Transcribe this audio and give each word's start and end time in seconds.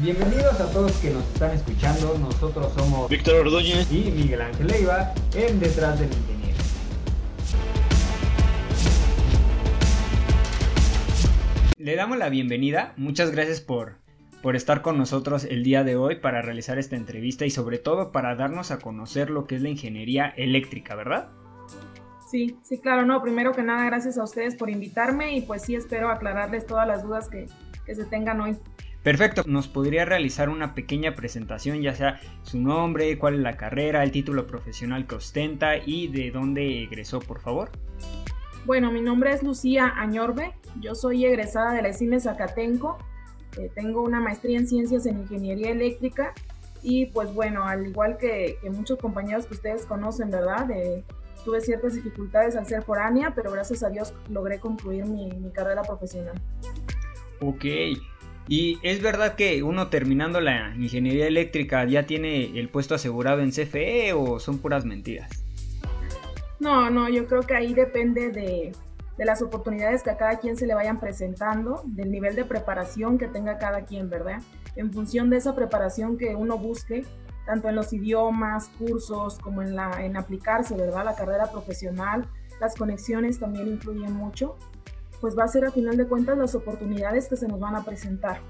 Bienvenidos 0.00 0.60
a 0.60 0.70
todos 0.70 0.92
que 0.98 1.10
nos 1.10 1.24
están 1.24 1.50
escuchando. 1.50 2.16
Nosotros 2.18 2.72
somos 2.72 3.10
Víctor 3.10 3.46
Ordóñez 3.46 3.90
y 3.90 4.12
Miguel 4.12 4.42
Ángel 4.42 4.68
Leiva 4.68 5.12
en 5.34 5.58
Detrás 5.58 5.98
del 5.98 6.08
Ingeniero. 6.12 6.58
Le 11.78 11.96
damos 11.96 12.16
la 12.16 12.28
bienvenida. 12.28 12.92
Muchas 12.96 13.32
gracias 13.32 13.60
por, 13.60 13.96
por 14.40 14.54
estar 14.54 14.82
con 14.82 14.98
nosotros 14.98 15.42
el 15.42 15.64
día 15.64 15.82
de 15.82 15.96
hoy 15.96 16.14
para 16.20 16.42
realizar 16.42 16.78
esta 16.78 16.94
entrevista 16.94 17.44
y 17.44 17.50
sobre 17.50 17.78
todo 17.78 18.12
para 18.12 18.36
darnos 18.36 18.70
a 18.70 18.78
conocer 18.78 19.30
lo 19.30 19.48
que 19.48 19.56
es 19.56 19.62
la 19.62 19.70
ingeniería 19.70 20.32
eléctrica, 20.36 20.94
¿verdad? 20.94 21.30
Sí, 22.30 22.56
sí, 22.62 22.78
claro, 22.78 23.04
no, 23.04 23.20
primero 23.20 23.50
que 23.52 23.64
nada, 23.64 23.84
gracias 23.86 24.16
a 24.16 24.22
ustedes 24.22 24.54
por 24.54 24.70
invitarme 24.70 25.34
y 25.34 25.40
pues 25.40 25.62
sí 25.62 25.74
espero 25.74 26.08
aclararles 26.08 26.66
todas 26.66 26.86
las 26.86 27.02
dudas 27.02 27.28
que, 27.28 27.46
que 27.84 27.96
se 27.96 28.04
tengan 28.04 28.40
hoy. 28.40 28.56
Perfecto, 29.02 29.42
nos 29.46 29.68
podría 29.68 30.04
realizar 30.04 30.48
una 30.48 30.74
pequeña 30.74 31.14
presentación, 31.14 31.80
ya 31.82 31.94
sea 31.94 32.20
su 32.42 32.60
nombre, 32.60 33.16
cuál 33.18 33.34
es 33.34 33.40
la 33.40 33.56
carrera, 33.56 34.02
el 34.02 34.10
título 34.10 34.46
profesional 34.46 35.06
que 35.06 35.14
ostenta 35.14 35.76
y 35.76 36.08
de 36.08 36.30
dónde 36.30 36.82
egresó, 36.82 37.20
por 37.20 37.40
favor. 37.40 37.70
Bueno, 38.66 38.90
mi 38.90 39.00
nombre 39.00 39.32
es 39.32 39.42
Lucía 39.42 39.94
Añorbe, 39.96 40.52
yo 40.80 40.94
soy 40.94 41.24
egresada 41.24 41.72
de 41.72 41.82
la 41.82 41.88
ESIME 41.88 42.20
Zacatenco, 42.20 42.98
eh, 43.56 43.70
tengo 43.74 44.02
una 44.02 44.20
maestría 44.20 44.58
en 44.58 44.66
ciencias 44.66 45.06
en 45.06 45.20
ingeniería 45.20 45.70
eléctrica 45.70 46.34
y 46.82 47.06
pues 47.06 47.32
bueno, 47.32 47.64
al 47.64 47.86
igual 47.86 48.18
que, 48.18 48.58
muchos 48.70 48.98
compañeros 48.98 49.46
que 49.46 49.54
ustedes 49.54 49.86
conocen, 49.86 50.30
¿verdad? 50.30 50.68
tuve 51.44 51.60
ciertas 51.60 51.94
dificultades 51.94 52.56
al 52.56 52.66
ser 52.66 52.82
foránea, 52.82 53.32
pero 53.34 53.52
gracias 53.52 53.82
a 53.82 53.88
Dios 53.88 54.12
logré 54.28 54.58
concluir 54.58 55.06
mi, 55.06 55.30
mi 55.30 55.50
carrera 55.50 55.82
profesional. 55.82 56.34
Ok, 57.40 57.64
y 58.48 58.78
es 58.82 59.02
verdad 59.02 59.34
que 59.34 59.62
uno 59.62 59.88
terminando 59.88 60.40
la 60.40 60.74
ingeniería 60.74 61.26
eléctrica 61.26 61.84
ya 61.84 62.06
tiene 62.06 62.58
el 62.58 62.70
puesto 62.70 62.94
asegurado 62.94 63.40
en 63.40 63.50
CFE 63.50 64.14
o 64.14 64.40
son 64.40 64.58
puras 64.58 64.86
mentiras. 64.86 65.30
No, 66.58 66.90
no, 66.90 67.08
yo 67.08 67.26
creo 67.26 67.42
que 67.42 67.54
ahí 67.54 67.74
depende 67.74 68.30
de, 68.30 68.72
las 69.18 69.42
oportunidades 69.42 70.02
que 70.02 70.10
a 70.10 70.16
cada 70.16 70.38
quien 70.38 70.56
se 70.56 70.66
le 70.66 70.74
vayan 70.74 70.98
presentando, 70.98 71.82
del 71.84 72.10
nivel 72.10 72.34
de 72.36 72.44
preparación 72.44 73.18
que 73.18 73.28
tenga 73.28 73.58
cada 73.58 73.84
quien, 73.84 74.08
¿verdad? 74.08 74.40
En 74.76 74.92
función 74.92 75.28
de 75.28 75.36
esa 75.36 75.54
preparación 75.54 76.16
que 76.16 76.34
uno 76.34 76.56
busque, 76.56 77.04
tanto 77.44 77.68
en 77.68 77.76
los 77.76 77.92
idiomas, 77.92 78.70
cursos, 78.78 79.38
como 79.38 79.62
en, 79.62 79.76
la, 79.76 80.04
en 80.04 80.16
aplicarse, 80.16 80.74
¿verdad? 80.74 81.04
La 81.04 81.14
carrera 81.14 81.50
profesional, 81.50 82.28
las 82.60 82.74
conexiones 82.76 83.38
también 83.38 83.68
influyen 83.68 84.12
mucho 84.12 84.56
pues 85.20 85.36
va 85.38 85.44
a 85.44 85.48
ser 85.48 85.64
a 85.64 85.70
final 85.70 85.96
de 85.96 86.06
cuentas 86.06 86.38
las 86.38 86.54
oportunidades 86.54 87.28
que 87.28 87.36
se 87.36 87.48
nos 87.48 87.60
van 87.60 87.76
a 87.76 87.84
presentar. 87.84 88.40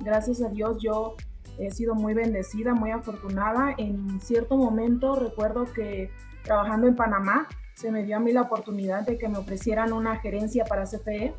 Gracias 0.00 0.42
a 0.42 0.48
Dios 0.48 0.78
yo 0.82 1.16
he 1.58 1.70
sido 1.70 1.94
muy 1.94 2.14
bendecida, 2.14 2.74
muy 2.74 2.90
afortunada. 2.90 3.74
En 3.78 4.20
cierto 4.20 4.56
momento 4.56 5.14
recuerdo 5.14 5.64
que 5.72 6.10
trabajando 6.42 6.86
en 6.86 6.96
Panamá 6.96 7.48
se 7.74 7.90
me 7.90 8.04
dio 8.04 8.16
a 8.16 8.20
mí 8.20 8.32
la 8.32 8.42
oportunidad 8.42 9.04
de 9.06 9.18
que 9.18 9.28
me 9.28 9.38
ofrecieran 9.38 9.92
una 9.92 10.16
gerencia 10.16 10.64
para 10.64 10.84
CFE, 10.84 11.34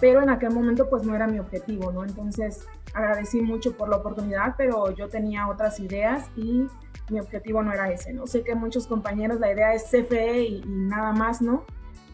pero 0.00 0.22
en 0.22 0.30
aquel 0.30 0.50
momento 0.50 0.88
pues 0.88 1.04
no 1.04 1.14
era 1.14 1.26
mi 1.26 1.38
objetivo, 1.38 1.92
¿no? 1.92 2.04
Entonces 2.04 2.66
agradecí 2.94 3.40
mucho 3.40 3.76
por 3.76 3.88
la 3.88 3.96
oportunidad, 3.96 4.54
pero 4.56 4.90
yo 4.92 5.08
tenía 5.08 5.48
otras 5.48 5.80
ideas 5.80 6.28
y 6.36 6.66
mi 7.10 7.20
objetivo 7.20 7.62
no 7.62 7.72
era 7.72 7.90
ese, 7.90 8.12
¿no? 8.12 8.26
Sé 8.26 8.42
que 8.42 8.54
muchos 8.54 8.86
compañeros 8.86 9.40
la 9.40 9.52
idea 9.52 9.74
es 9.74 9.84
CFE 9.84 10.42
y, 10.42 10.56
y 10.56 10.62
nada 10.66 11.12
más, 11.12 11.42
¿no? 11.42 11.64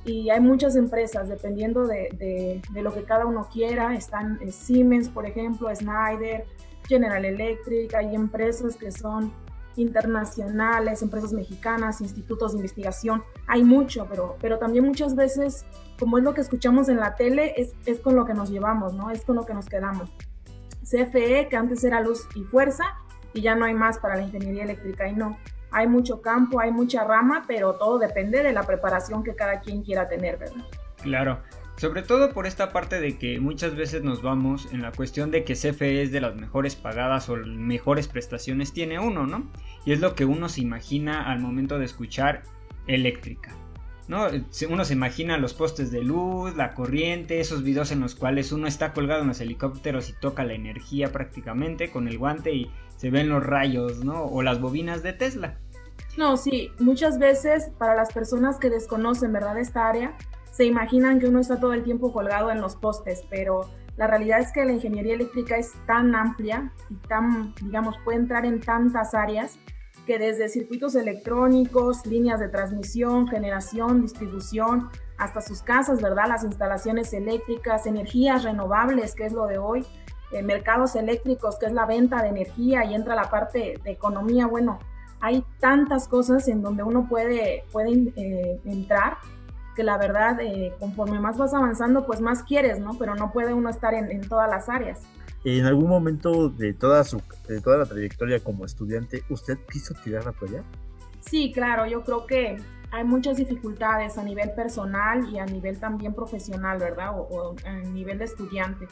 Y 0.05 0.31
hay 0.31 0.41
muchas 0.41 0.77
empresas 0.77 1.29
dependiendo 1.29 1.87
de, 1.87 2.63
de, 2.71 2.83
lo 2.83 2.93
que 2.93 3.05
cada 3.05 3.27
uno 3.27 3.49
quiera. 3.53 3.95
Están 3.95 4.39
eh, 4.41 4.51
Siemens, 4.51 5.09
por 5.09 5.27
ejemplo, 5.27 5.69
Schneider, 5.75 6.47
General 6.89 7.25
Electric, 7.25 7.95
hay 7.95 8.15
empresas 8.15 8.77
que 8.77 8.91
son 8.91 9.33
internacionales, 9.77 11.03
empresas 11.03 11.33
mexicanas, 11.33 12.01
institutos 12.01 12.53
de 12.53 12.59
investigación, 12.59 13.23
hay 13.47 13.63
mucho, 13.63 14.07
pero, 14.09 14.37
pero 14.41 14.59
también 14.59 14.85
muchas 14.85 15.15
veces, 15.15 15.65
como 15.99 16.19
es 16.19 16.25
lo 16.25 16.35
que 16.35 16.41
escuchamos 16.41 16.89
en 16.89 16.99
la 16.99 17.15
tele, 17.15 17.55
es, 17.57 17.73
es 17.87 18.01
con 18.01 18.17
lo 18.17 18.25
que 18.25 18.35
nos 18.35 18.51
llevamos, 18.51 18.95
¿no? 18.95 19.11
Es 19.11 19.23
con 19.23 19.37
lo 19.37 19.47
que 19.47 19.55
nos 19.55 19.69
quedamos. 19.69 20.11
CFE, 20.83 21.49
que 21.49 21.57
antes 21.57 21.85
era 21.85 22.01
luz 22.01 22.27
y 22.35 22.43
fuerza, 22.43 22.85
y 23.33 23.43
ya 23.43 23.55
no 23.55 23.65
hay 23.65 23.75
más 23.75 23.99
para 23.99 24.17
la 24.17 24.23
ingeniería 24.23 24.65
eléctrica, 24.65 25.09
y 25.09 25.15
no 25.15 25.39
hay 25.73 25.87
mucho 25.87 26.21
campo, 26.21 26.61
hay 26.61 26.71
mucha 26.71 27.05
rama, 27.05 27.45
pero 27.47 27.75
todo 27.75 27.99
depende 27.99 28.43
de 28.43 28.53
la 28.53 28.65
preparación 28.65 29.23
que 29.23 29.35
cada 29.35 29.61
quien 29.61 29.83
quiera 29.83 30.09
tener, 30.09 30.39
¿verdad? 30.39 30.65
Claro. 31.03 31.41
Sobre 31.77 32.03
todo 32.03 32.35
por 32.35 32.47
esta 32.47 32.73
parte 32.73 33.01
de 33.01 33.17
que 33.17 33.41
muchas 33.41 33.75
veces 33.75 34.03
nos 34.03 34.21
vamos 34.21 34.69
en 34.71 34.83
la 34.83 34.93
cuestión 34.93 35.31
de 35.31 35.45
que 35.45 35.55
CFE 35.55 36.03
es 36.03 36.13
de 36.13 36.21
las 36.21 36.37
mejores 36.37 36.77
pagadas 36.77 37.31
o 37.31 37.37
mejores 37.37 38.07
prestaciones 38.07 38.75
tiene 38.75 38.99
uno, 38.99 39.27
¿no? 39.27 39.51
Y 39.87 39.93
es 39.93 40.01
lo 40.01 40.15
que 40.15 40.27
uno 40.27 40.51
se 40.51 40.61
imagina 40.61 41.31
al 41.31 41.41
momento 41.41 41.79
de 41.79 41.87
escuchar 41.87 42.43
eléctrica. 42.87 43.53
¿No? 44.11 44.27
Uno 44.69 44.85
se 44.85 44.93
imagina 44.93 45.39
los 45.39 45.55
postes 45.55 45.93
de 45.93 46.03
luz, 46.03 46.57
la 46.57 46.75
corriente, 46.75 47.39
esos 47.39 47.63
videos 47.63 47.93
en 47.93 48.01
los 48.01 48.17
cuales 48.17 48.51
uno 48.51 48.67
está 48.67 48.93
colgado 48.93 49.23
en 49.23 49.29
los 49.29 49.41
helicópteros 49.41 50.11
y 50.11 50.15
toca 50.15 50.43
la 50.43 50.55
energía 50.55 51.13
prácticamente 51.13 51.91
con 51.91 52.09
el 52.09 52.19
guante 52.19 52.53
y 52.53 52.71
se 52.97 53.11
ven 53.11 53.29
los 53.29 53.47
rayos, 53.47 54.05
¿no? 54.05 54.25
O 54.25 54.43
las 54.43 54.61
bobinas 54.61 55.05
de 55.05 55.13
Tesla. 55.13 55.59
No, 56.19 56.37
sí, 56.37 56.73
muchas 56.81 57.21
veces 57.21 57.71
para 57.79 57.95
las 57.95 58.13
personas 58.13 58.59
que 58.59 58.69
desconocen, 58.69 59.33
¿verdad?, 59.33 59.57
esta 59.59 59.89
área, 59.89 60.17
se 60.51 60.65
imaginan 60.65 61.21
que 61.21 61.29
uno 61.29 61.39
está 61.39 61.61
todo 61.61 61.73
el 61.73 61.85
tiempo 61.85 62.13
colgado 62.13 62.51
en 62.51 62.61
los 62.61 62.75
postes, 62.75 63.23
pero 63.31 63.71
la 63.97 64.09
realidad 64.09 64.41
es 64.41 64.51
que 64.53 64.65
la 64.65 64.73
ingeniería 64.73 65.15
eléctrica 65.15 65.57
es 65.57 65.73
tan 65.87 66.17
amplia 66.17 66.73
y 66.91 66.95
tan, 67.07 67.55
digamos, 67.63 67.95
puede 68.05 68.19
entrar 68.19 68.45
en 68.45 68.59
tantas 68.59 69.15
áreas 69.15 69.61
que 70.07 70.19
desde 70.19 70.49
circuitos 70.49 70.95
electrónicos, 70.95 72.07
líneas 72.07 72.41
de 72.41 72.49
transmisión, 72.49 73.29
generación, 73.29 74.03
distribución, 74.03 74.91
hasta 75.19 75.41
sus 75.41 75.63
casas, 75.63 76.01
¿verdad? 76.01 76.25
Las 76.29 76.45
instalaciones 76.45 77.13
eléctricas, 77.13 77.87
energías 77.87 78.43
renovables, 78.43 79.15
que 79.15 79.27
es 79.27 79.33
lo 79.33 79.47
de 79.47 79.59
hoy, 79.59 79.87
eh, 80.33 80.43
mercados 80.43 80.97
eléctricos, 80.97 81.59
que 81.59 81.67
es 81.67 81.73
la 81.73 81.87
venta 81.87 82.23
de 82.23 82.29
energía 82.29 82.85
y 82.85 82.95
entra 82.95 83.15
la 83.15 83.29
parte 83.29 83.79
de 83.83 83.91
economía. 83.91 84.47
Bueno, 84.47 84.79
hay 85.21 85.45
tantas 85.59 86.09
cosas 86.09 86.49
en 86.49 86.63
donde 86.63 86.83
uno 86.83 87.07
puede, 87.09 87.65
puede 87.73 88.13
eh, 88.17 88.61
entrar 88.65 89.19
que 89.77 89.83
la 89.85 89.99
verdad, 89.99 90.41
eh, 90.41 90.73
conforme 90.79 91.21
más 91.21 91.37
vas 91.37 91.55
avanzando, 91.55 92.07
pues 92.07 92.21
más 92.21 92.43
quieres, 92.43 92.81
¿no? 92.81 92.95
Pero 92.99 93.15
no 93.15 93.33
puede 93.33 93.55
uno 93.55 93.69
estar 93.69 93.95
en, 93.95 94.21
todas 94.29 94.49
las 94.49 94.69
áreas. 94.69 95.01
En 95.45 95.65
algún 95.65 95.89
momento 95.89 96.49
de 96.51 96.75
toda, 96.75 97.03
su, 97.05 97.23
de 97.49 97.61
toda 97.61 97.79
la 97.79 97.87
trayectoria 97.87 98.41
como 98.41 98.65
estudiante, 98.65 99.25
¿usted 99.31 99.59
quiso 99.71 99.95
tirar 99.95 100.27
la 100.27 100.33
toalla? 100.33 100.63
Sí, 101.21 101.53
claro, 101.53 101.87
yo 101.87 102.03
creo 102.05 102.27
que 102.27 102.57
hay 102.91 103.05
muchas 103.05 103.37
dificultades 103.37 104.19
a 104.19 104.23
nivel 104.23 104.53
personal 104.53 105.29
y 105.33 105.39
a 105.39 105.47
nivel 105.47 105.79
también 105.79 106.15
profesional, 106.15 106.79
¿verdad? 106.79 107.19
O, 107.19 107.23
o 107.23 107.57
a 107.65 107.73
nivel 107.73 108.19
de 108.19 108.25
estudiante 108.25 108.87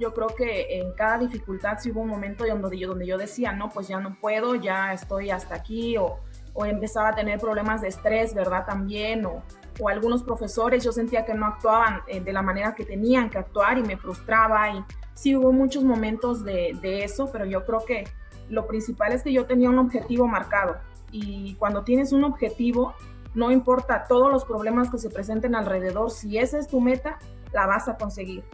yo 0.00 0.14
creo 0.14 0.28
que 0.28 0.80
en 0.80 0.92
cada 0.94 1.18
dificultad 1.18 1.78
sí 1.78 1.90
hubo 1.90 2.00
un 2.00 2.08
momento 2.08 2.46
donde 2.46 2.78
yo, 2.78 2.88
donde 2.88 3.06
yo 3.06 3.18
decía, 3.18 3.52
no, 3.52 3.68
pues 3.68 3.86
ya 3.86 4.00
no 4.00 4.16
puedo, 4.18 4.54
ya 4.54 4.94
estoy 4.94 5.30
hasta 5.30 5.54
aquí, 5.54 5.98
o, 5.98 6.18
o 6.54 6.64
empezaba 6.64 7.10
a 7.10 7.14
tener 7.14 7.38
problemas 7.38 7.82
de 7.82 7.88
estrés, 7.88 8.32
¿verdad? 8.32 8.64
También, 8.64 9.26
o, 9.26 9.42
o 9.78 9.88
algunos 9.90 10.22
profesores 10.22 10.82
yo 10.82 10.90
sentía 10.90 11.26
que 11.26 11.34
no 11.34 11.44
actuaban 11.44 12.00
eh, 12.08 12.20
de 12.20 12.32
la 12.32 12.40
manera 12.40 12.74
que 12.74 12.86
tenían 12.86 13.28
que 13.28 13.36
actuar 13.36 13.76
y 13.76 13.82
me 13.82 13.98
frustraba 13.98 14.70
y 14.70 14.82
sí 15.14 15.36
hubo 15.36 15.52
muchos 15.52 15.84
momentos 15.84 16.44
de, 16.44 16.76
de, 16.80 17.04
eso, 17.04 17.30
pero 17.32 17.44
yo 17.44 17.64
creo 17.64 17.84
que 17.86 18.04
lo 18.48 18.66
principal 18.66 19.12
es 19.12 19.22
que 19.22 19.32
yo 19.32 19.46
tenía 19.46 19.70
un 19.70 19.78
objetivo 19.78 20.26
marcado 20.26 20.76
y 21.12 21.54
cuando 21.54 21.82
tienes 21.84 22.12
un 22.12 22.24
objetivo, 22.24 22.94
no 23.34 23.50
importa 23.50 24.06
todos 24.08 24.30
los 24.30 24.44
problemas 24.44 24.90
que 24.90 24.98
se 24.98 25.10
presenten 25.10 25.54
alrededor, 25.54 26.10
si 26.10 26.38
esa 26.38 26.58
es 26.58 26.68
tu 26.68 26.80
meta, 26.80 27.18
la 27.52 27.66
vas 27.66 27.88
a 27.88 27.96
conseguir 27.96 28.44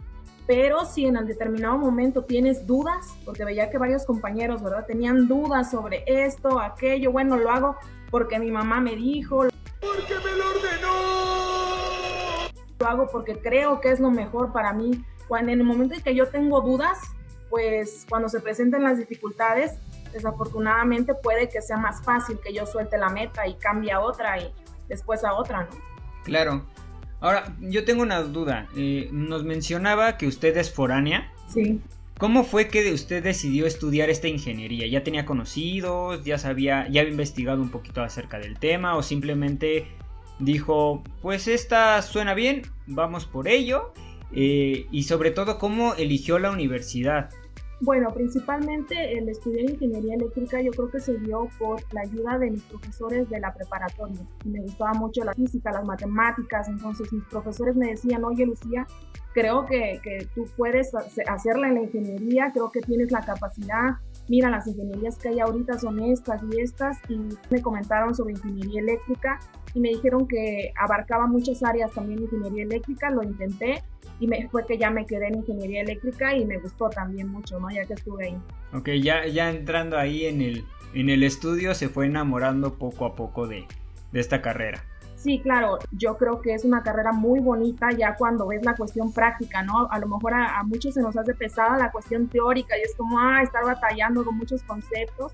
pero 0.47 0.85
si 0.85 1.05
en 1.05 1.17
el 1.17 1.27
determinado 1.27 1.77
momento 1.77 2.23
tienes 2.23 2.65
dudas, 2.65 3.13
porque 3.25 3.43
veía 3.43 3.69
que 3.69 3.77
varios 3.77 4.05
compañeros, 4.05 4.63
¿verdad? 4.63 4.85
Tenían 4.87 5.27
dudas 5.27 5.69
sobre 5.71 6.05
esto, 6.07 6.59
aquello, 6.59 7.11
bueno, 7.11 7.35
lo 7.35 7.51
hago 7.51 7.75
porque 8.09 8.39
mi 8.39 8.49
mamá 8.49 8.79
me 8.79 8.95
dijo. 8.95 9.45
Porque 9.81 10.15
me 10.23 10.35
lo 10.37 10.49
ordenó. 10.49 11.56
Lo 12.79 12.87
hago 12.87 13.07
porque 13.11 13.39
creo 13.39 13.81
que 13.81 13.91
es 13.91 13.99
lo 13.99 14.11
mejor 14.11 14.51
para 14.51 14.73
mí. 14.73 15.03
Cuando 15.27 15.51
en 15.51 15.59
el 15.59 15.65
momento 15.65 15.95
en 15.95 16.01
que 16.01 16.15
yo 16.15 16.27
tengo 16.27 16.61
dudas, 16.61 16.99
pues 17.49 18.05
cuando 18.09 18.29
se 18.29 18.39
presenten 18.39 18.83
las 18.83 18.97
dificultades, 18.97 19.79
desafortunadamente 20.13 21.13
puede 21.15 21.49
que 21.49 21.61
sea 21.61 21.77
más 21.77 22.03
fácil 22.03 22.39
que 22.43 22.53
yo 22.53 22.65
suelte 22.65 22.97
la 22.97 23.09
meta 23.09 23.47
y 23.47 23.55
cambie 23.55 23.91
a 23.91 23.99
otra 23.99 24.39
y 24.39 24.51
después 24.87 25.23
a 25.23 25.33
otra, 25.33 25.63
¿no? 25.63 25.69
Claro. 26.23 26.65
Ahora, 27.19 27.55
yo 27.59 27.83
tengo 27.83 28.03
una 28.03 28.21
duda. 28.21 28.67
Eh, 28.75 29.09
nos 29.11 29.43
mencionaba 29.43 30.17
que 30.17 30.27
usted 30.27 30.55
es 30.57 30.71
foránea. 30.71 31.31
Sí. 31.47 31.81
¿Cómo 32.17 32.43
fue 32.43 32.67
que 32.67 32.91
usted 32.93 33.23
decidió 33.23 33.65
estudiar 33.65 34.09
esta 34.09 34.27
ingeniería? 34.27 34.87
¿Ya 34.87 35.03
tenía 35.03 35.25
conocidos? 35.25 36.23
¿Ya 36.23 36.37
sabía, 36.37 36.87
ya 36.89 37.01
había 37.01 37.11
investigado 37.11 37.61
un 37.61 37.69
poquito 37.69 38.01
acerca 38.01 38.39
del 38.39 38.57
tema? 38.57 38.97
¿O 38.97 39.03
simplemente 39.03 39.87
dijo, 40.39 41.03
pues 41.21 41.47
esta 41.47 42.01
suena 42.01 42.33
bien, 42.33 42.63
vamos 42.85 43.25
por 43.25 43.47
ello? 43.47 43.93
Eh, 44.31 44.87
y 44.91 45.03
sobre 45.03 45.31
todo, 45.31 45.57
¿cómo 45.57 45.93
eligió 45.95 46.39
la 46.39 46.51
universidad? 46.51 47.29
Bueno, 47.79 48.09
principalmente 48.11 49.17
el 49.19 49.29
estudiar 49.29 49.69
ingeniería 49.69 50.15
eléctrica 50.15 50.59
yo 50.61 50.71
creo 50.71 50.89
que 50.89 50.99
se 50.99 51.15
dio 51.19 51.47
por 51.59 51.81
la 51.93 52.01
ayuda 52.01 52.39
de 52.39 52.49
mis 52.49 52.63
profesores 52.63 53.29
de 53.29 53.39
la 53.39 53.53
preparatoria. 53.53 54.19
Me 54.45 54.61
gustaba 54.61 54.93
mucho 54.93 55.23
la 55.23 55.33
física, 55.33 55.71
las 55.71 55.85
matemáticas, 55.85 56.67
entonces 56.69 57.13
mis 57.13 57.23
profesores 57.25 57.75
me 57.75 57.89
decían, 57.89 58.23
oye 58.23 58.47
Lucía, 58.47 58.87
creo 59.35 59.67
que, 59.67 59.99
que 60.03 60.27
tú 60.33 60.45
puedes 60.57 60.91
hacerla 61.27 61.67
en 61.67 61.75
la 61.75 61.81
ingeniería, 61.81 62.49
creo 62.51 62.71
que 62.71 62.81
tienes 62.81 63.11
la 63.11 63.21
capacidad, 63.21 63.97
mira, 64.27 64.49
las 64.49 64.67
ingenierías 64.67 65.17
que 65.17 65.29
hay 65.29 65.39
ahorita 65.39 65.79
son 65.79 65.99
estas 65.99 66.41
y 66.43 66.61
estas, 66.61 66.97
y 67.09 67.19
me 67.49 67.61
comentaron 67.61 68.13
sobre 68.15 68.33
ingeniería 68.33 68.81
eléctrica 68.81 69.39
y 69.73 69.79
me 69.79 69.89
dijeron 69.89 70.27
que 70.27 70.73
abarcaba 70.75 71.27
muchas 71.27 71.63
áreas 71.63 71.91
también 71.91 72.23
ingeniería 72.23 72.63
eléctrica, 72.63 73.09
lo 73.09 73.23
intenté 73.23 73.83
y 74.19 74.27
me, 74.27 74.47
fue 74.49 74.65
que 74.65 74.77
ya 74.77 74.89
me 74.89 75.05
quedé 75.05 75.27
en 75.27 75.35
ingeniería 75.35 75.81
eléctrica 75.81 76.35
y 76.35 76.45
me 76.45 76.57
gustó 76.57 76.89
también 76.89 77.27
mucho, 77.27 77.59
¿no? 77.59 77.69
Ya 77.69 77.85
que 77.85 77.93
estuve 77.93 78.25
ahí. 78.25 78.37
Ok, 78.73 78.89
ya, 79.01 79.27
ya 79.27 79.49
entrando 79.49 79.97
ahí 79.97 80.25
en 80.25 80.41
el, 80.41 80.63
en 80.93 81.09
el 81.09 81.23
estudio 81.23 81.75
se 81.75 81.89
fue 81.89 82.07
enamorando 82.07 82.77
poco 82.77 83.05
a 83.05 83.15
poco 83.15 83.47
de, 83.47 83.65
de 84.11 84.19
esta 84.19 84.41
carrera. 84.41 84.83
Sí, 85.17 85.39
claro, 85.39 85.79
yo 85.91 86.15
creo 86.15 86.41
que 86.41 86.53
es 86.53 86.63
una 86.63 86.83
carrera 86.83 87.11
muy 87.11 87.39
bonita 87.39 87.89
ya 87.91 88.15
cuando 88.15 88.47
ves 88.47 88.63
la 88.63 88.75
cuestión 88.75 89.11
práctica, 89.11 89.63
¿no? 89.63 89.87
A 89.89 89.97
lo 89.97 90.07
mejor 90.07 90.35
a, 90.35 90.59
a, 90.59 90.63
muchos 90.63 90.93
se 90.93 91.01
nos 91.01 91.17
hace 91.17 91.33
pesada 91.33 91.75
la 91.77 91.91
cuestión 91.91 92.27
teórica 92.27 92.77
y 92.77 92.81
es 92.81 92.95
como, 92.95 93.19
ah, 93.19 93.41
estar 93.41 93.65
batallando 93.65 94.23
con 94.23 94.37
muchos 94.37 94.61
conceptos, 94.61 95.33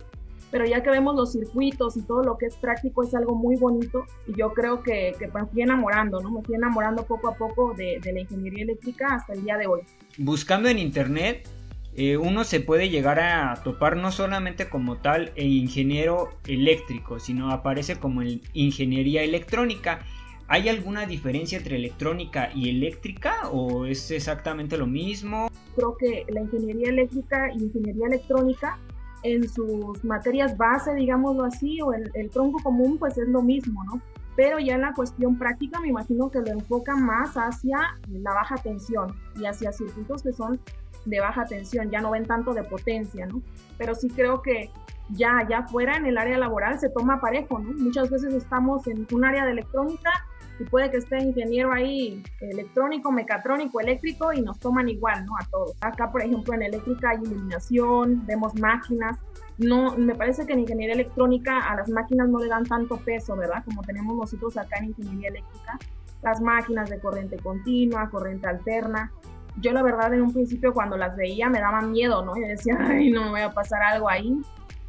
pero 0.52 0.66
ya 0.66 0.82
que 0.82 0.90
vemos 0.90 1.16
los 1.16 1.34
circuitos 1.34 1.98
y 1.98 2.04
todo 2.04 2.24
lo 2.24 2.38
que 2.38 2.46
es 2.46 2.56
práctico 2.56 3.04
es 3.04 3.14
algo 3.14 3.36
muy 3.36 3.58
bonito 3.58 4.06
y 4.26 4.38
yo 4.38 4.54
creo 4.54 4.84
que, 4.84 5.16
que 5.20 5.28
me 5.28 5.46
fui 5.48 5.64
enamorando, 5.64 6.22
¿no? 6.22 6.32
Me 6.32 6.44
fui 6.44 6.56
enamorando 6.56 7.04
poco 7.04 7.28
a 7.28 7.36
poco 7.36 7.74
de, 7.74 8.00
de 8.02 8.14
la 8.14 8.22
ingeniería 8.22 8.64
eléctrica 8.64 9.16
hasta 9.16 9.34
el 9.34 9.44
día 9.44 9.58
de 9.58 9.68
hoy. 9.68 9.82
Buscando 10.18 10.70
en 10.70 10.78
internet, 10.78 11.50
eh, 11.96 12.18
uno 12.18 12.44
se 12.44 12.60
puede 12.60 12.90
llegar 12.90 13.20
a 13.20 13.62
topar 13.64 13.98
no 13.98 14.12
solamente 14.12 14.68
como 14.68 14.98
tal 14.98 15.32
el 15.36 15.52
ingeniero 15.52 16.30
eléctrico, 16.48 17.20
sino 17.20 17.52
aparece 17.52 17.98
como 17.98 18.22
el 18.22 18.42
ingeniería 18.54 19.24
electrónica. 19.24 20.00
¿Hay 20.48 20.70
alguna 20.70 21.06
diferencia 21.06 21.58
entre 21.58 21.76
electrónica 21.76 22.50
y 22.54 22.70
eléctrica 22.70 23.48
o 23.52 23.86
es 23.86 24.10
exactamente 24.12 24.78
lo 24.78 24.88
mismo? 24.88 25.50
Creo 25.76 25.96
que 25.98 26.26
la 26.30 26.42
ingeniería 26.42 26.90
eléctrica 26.90 27.52
y 27.54 27.64
ingeniería 27.64 28.08
electrónica 28.08 28.80
en 29.22 29.48
sus 29.48 30.04
materias 30.04 30.58
base, 30.58 30.94
digámoslo 30.96 31.46
así, 31.46 31.80
o 31.82 31.94
el, 31.94 32.12
el 32.16 32.30
tronco 32.30 32.62
común, 32.62 32.98
pues 32.98 33.18
es 33.18 33.28
lo 33.28 33.42
mismo, 33.42 33.84
¿no? 33.86 34.02
Pero 34.36 34.60
ya 34.60 34.76
en 34.76 34.82
la 34.82 34.94
cuestión 34.94 35.38
práctica 35.38 35.80
me 35.80 35.90
imagino 35.90 36.30
que 36.30 36.40
lo 36.40 36.48
enfoca 36.48 36.96
más 36.96 37.36
hacia 37.36 37.78
la 38.10 38.34
baja 38.34 38.56
tensión 38.56 39.16
y 39.36 39.46
hacia 39.46 39.72
circuitos 39.72 40.24
que 40.24 40.34
son 40.34 40.60
de 41.06 41.20
baja 41.20 41.46
tensión, 41.46 41.92
ya 41.92 42.02
no 42.02 42.12
ven 42.12 42.26
tanto 42.26 42.54
de 42.54 42.64
potencia, 42.64 43.26
¿no? 43.26 43.42
Pero 43.78 43.94
sí 43.94 44.10
creo 44.10 44.42
que 44.42 44.72
ya, 45.10 45.46
ya 45.50 45.64
fuera 45.64 45.98
en 45.98 46.06
el 46.06 46.18
área 46.18 46.38
laboral 46.38 46.80
se 46.80 46.90
toma 46.90 47.20
parejo, 47.20 47.60
¿no? 47.60 47.74
Muchas 47.74 48.10
veces 48.10 48.34
estamos 48.34 48.88
en 48.88 49.06
un 49.12 49.26
área 49.26 49.46
de 49.46 49.52
electrónica 49.52 50.12
y 50.60 50.64
puede 50.66 50.92
que 50.92 50.98
esté 50.98 51.20
ingeniero 51.20 51.72
ahí 51.72 52.24
electrónico, 52.40 53.12
mecatrónico, 53.12 53.80
eléctrico 53.80 54.34
y 54.34 54.42
nos 54.42 54.60
toman 54.60 54.90
igual, 54.90 55.26
¿no? 55.26 55.34
A 55.40 55.46
todos. 55.50 55.76
Acá, 55.82 56.12
por 56.12 56.22
ejemplo, 56.22 56.54
en 56.54 56.64
eléctrica 56.64 57.10
hay 57.10 57.18
iluminación, 57.24 58.26
vemos 58.26 58.54
máquinas. 58.56 59.18
No, 59.58 59.96
me 59.98 60.16
parece 60.16 60.46
que 60.46 60.54
en 60.54 60.60
ingeniería 60.60 60.96
electrónica 60.96 61.60
a 61.60 61.76
las 61.76 61.90
máquinas 61.90 62.30
no 62.30 62.40
le 62.40 62.48
dan 62.48 62.64
tanto 62.66 62.98
peso, 62.98 63.36
¿verdad? 63.36 63.64
Como 63.66 63.82
tenemos 63.82 64.16
nosotros 64.16 64.58
acá 64.58 64.78
en 64.80 64.86
ingeniería 64.86 65.30
eléctrica. 65.30 65.80
Las 66.22 66.42
máquinas 66.42 66.90
de 66.90 67.00
corriente 67.00 67.38
continua, 67.38 68.10
corriente 68.10 68.48
alterna 68.48 69.12
yo 69.58 69.72
la 69.72 69.84
verdad 69.84 70.14
en 70.14 70.22
un 70.22 70.34
principio 70.34 70.74
cuando 70.74 70.98
las 70.98 71.16
veía 71.16 71.50
me 71.50 71.60
daba 71.60 71.82
miedo, 71.82 72.24
¿no? 72.24 72.36
Yo 72.36 72.48
decía, 72.48 72.78
ay, 72.80 73.12
no 73.12 73.26
me 73.26 73.30
voy 73.30 73.42
a 73.42 73.52
pasar 73.52 73.82
algo 73.84 74.10
ahí 74.10 74.42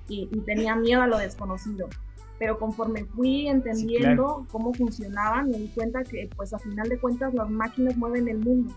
y, 0.08 0.26
tenía 0.40 0.74
miedo 0.76 1.02
a 1.02 1.06
lo 1.06 1.18
desconocido. 1.18 1.88
Pero 2.44 2.58
conforme 2.58 3.06
fui 3.06 3.48
entendiendo 3.48 4.46
cómo 4.52 4.74
funcionaban, 4.74 5.48
me 5.48 5.56
di 5.56 5.68
cuenta 5.68 6.04
que 6.04 6.28
pues 6.36 6.52
a 6.52 6.58
final 6.58 6.86
de 6.90 6.98
cuentas 6.98 7.32
las 7.32 7.48
máquinas 7.48 7.96
mueven 7.96 8.28
el 8.28 8.36
mundo 8.36 8.76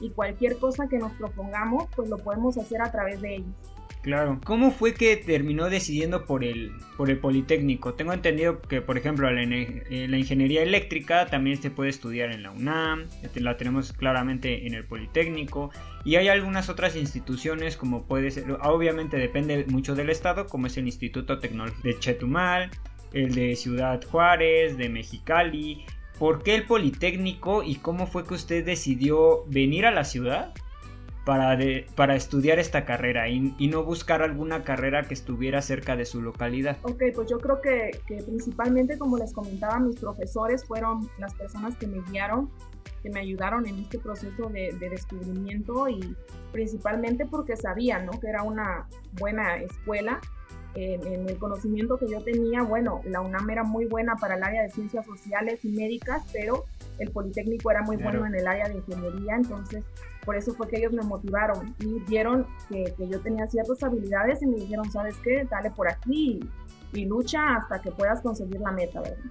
y 0.00 0.10
cualquier 0.10 0.56
cosa 0.56 0.86
que 0.86 1.00
nos 1.00 1.10
propongamos 1.14 1.86
pues 1.96 2.08
lo 2.08 2.18
podemos 2.18 2.56
hacer 2.56 2.80
a 2.80 2.92
través 2.92 3.20
de 3.20 3.34
ellos. 3.38 3.54
Claro. 4.02 4.40
¿Cómo 4.44 4.70
fue 4.70 4.94
que 4.94 5.16
terminó 5.16 5.68
decidiendo 5.68 6.24
por 6.24 6.44
el, 6.44 6.70
por 6.96 7.10
el 7.10 7.18
Politécnico? 7.18 7.94
Tengo 7.94 8.12
entendido 8.12 8.62
que, 8.62 8.80
por 8.80 8.96
ejemplo, 8.96 9.28
la, 9.30 9.42
eh, 9.42 10.06
la, 10.08 10.16
ingeniería 10.16 10.62
eléctrica 10.62 11.26
también 11.26 11.60
se 11.60 11.70
puede 11.70 11.90
estudiar 11.90 12.30
en 12.30 12.44
la 12.44 12.52
UNAM, 12.52 13.06
la 13.34 13.56
tenemos 13.56 13.92
claramente 13.92 14.66
en 14.66 14.74
el 14.74 14.84
Politécnico, 14.84 15.72
y 16.04 16.14
hay 16.14 16.28
algunas 16.28 16.68
otras 16.68 16.94
instituciones 16.94 17.76
como 17.76 18.04
puede 18.04 18.30
ser, 18.30 18.50
obviamente 18.62 19.16
depende 19.16 19.66
mucho 19.68 19.94
del 19.94 20.10
estado, 20.10 20.46
como 20.46 20.68
es 20.68 20.76
el 20.76 20.86
Instituto 20.86 21.38
Tecnológico 21.38 21.82
de 21.82 21.98
Chetumal, 21.98 22.70
el 23.12 23.34
de 23.34 23.56
Ciudad 23.56 24.02
Juárez, 24.10 24.76
de 24.76 24.88
Mexicali. 24.88 25.84
¿Por 26.18 26.42
qué 26.42 26.54
el 26.54 26.64
Politécnico 26.64 27.62
y 27.62 27.76
cómo 27.76 28.06
fue 28.06 28.24
que 28.24 28.34
usted 28.34 28.64
decidió 28.64 29.44
venir 29.46 29.86
a 29.86 29.90
la 29.90 30.04
ciudad? 30.04 30.52
para, 31.28 31.58
para 31.94 32.16
estudiar 32.16 32.58
esta 32.58 32.86
carrera 32.86 33.28
y, 33.28 33.68
no 33.68 33.84
buscar 33.84 34.22
alguna 34.22 34.64
carrera 34.64 35.02
que 35.02 35.12
estuviera 35.12 35.60
cerca 35.60 35.94
de 35.94 36.06
su 36.06 36.22
localidad? 36.22 36.78
Ok, 36.84 37.02
pues 37.14 37.28
yo 37.28 37.38
creo 37.38 37.60
que, 37.60 37.90
principalmente, 38.24 38.96
como 38.96 39.18
les 39.18 39.34
comentaba, 39.34 39.78
mis 39.78 40.00
profesores 40.00 40.64
fueron 40.64 41.06
las 41.18 41.34
personas 41.34 41.76
que 41.76 41.86
me 41.86 42.00
guiaron, 42.10 42.48
que 43.02 43.10
me 43.10 43.20
ayudaron 43.20 43.66
en 43.66 43.78
este 43.78 43.98
proceso 43.98 44.48
de, 44.48 44.72
descubrimiento 44.80 45.86
y 45.90 46.16
principalmente 46.50 47.26
porque 47.26 47.58
sabían 47.58 48.06
¿no? 48.06 48.12
que 48.12 48.28
era 48.28 48.42
una 48.42 48.88
buena 49.20 49.58
escuela. 49.58 50.22
En, 50.78 51.04
en, 51.06 51.28
el 51.28 51.38
conocimiento 51.38 51.98
que 51.98 52.08
yo 52.08 52.22
tenía, 52.22 52.62
bueno, 52.62 53.00
la 53.04 53.20
UNAM 53.20 53.50
era 53.50 53.64
muy 53.64 53.86
buena 53.86 54.14
para 54.14 54.36
el 54.36 54.44
área 54.44 54.62
de 54.62 54.70
ciencias 54.70 55.04
sociales 55.04 55.64
y 55.64 55.70
médicas, 55.70 56.22
pero 56.32 56.66
el 56.98 57.10
Politécnico 57.10 57.70
era 57.70 57.82
muy 57.82 57.96
bueno 57.96 58.24
en 58.26 58.34
el 58.36 58.46
área 58.46 58.68
de 58.68 58.76
ingeniería, 58.76 59.36
entonces 59.36 59.82
por 60.24 60.36
eso 60.36 60.52
fue 60.54 60.68
que 60.68 60.76
ellos 60.76 60.92
me 60.92 61.02
motivaron 61.02 61.74
y 61.80 62.00
vieron 62.08 62.46
que, 62.68 62.92
que 62.96 63.08
yo 63.08 63.20
tenía 63.20 63.46
ciertas 63.46 63.82
habilidades 63.82 64.42
y 64.42 64.46
me 64.46 64.56
dijeron, 64.56 64.90
¿sabes 64.90 65.16
qué? 65.24 65.46
Dale 65.50 65.70
por 65.70 65.88
aquí 65.88 66.40
y, 66.92 67.04
lucha 67.06 67.56
hasta 67.56 67.80
que 67.80 67.90
puedas 67.90 68.20
conseguir 68.20 68.60
la 68.60 68.72
meta, 68.72 69.00
¿verdad? 69.00 69.24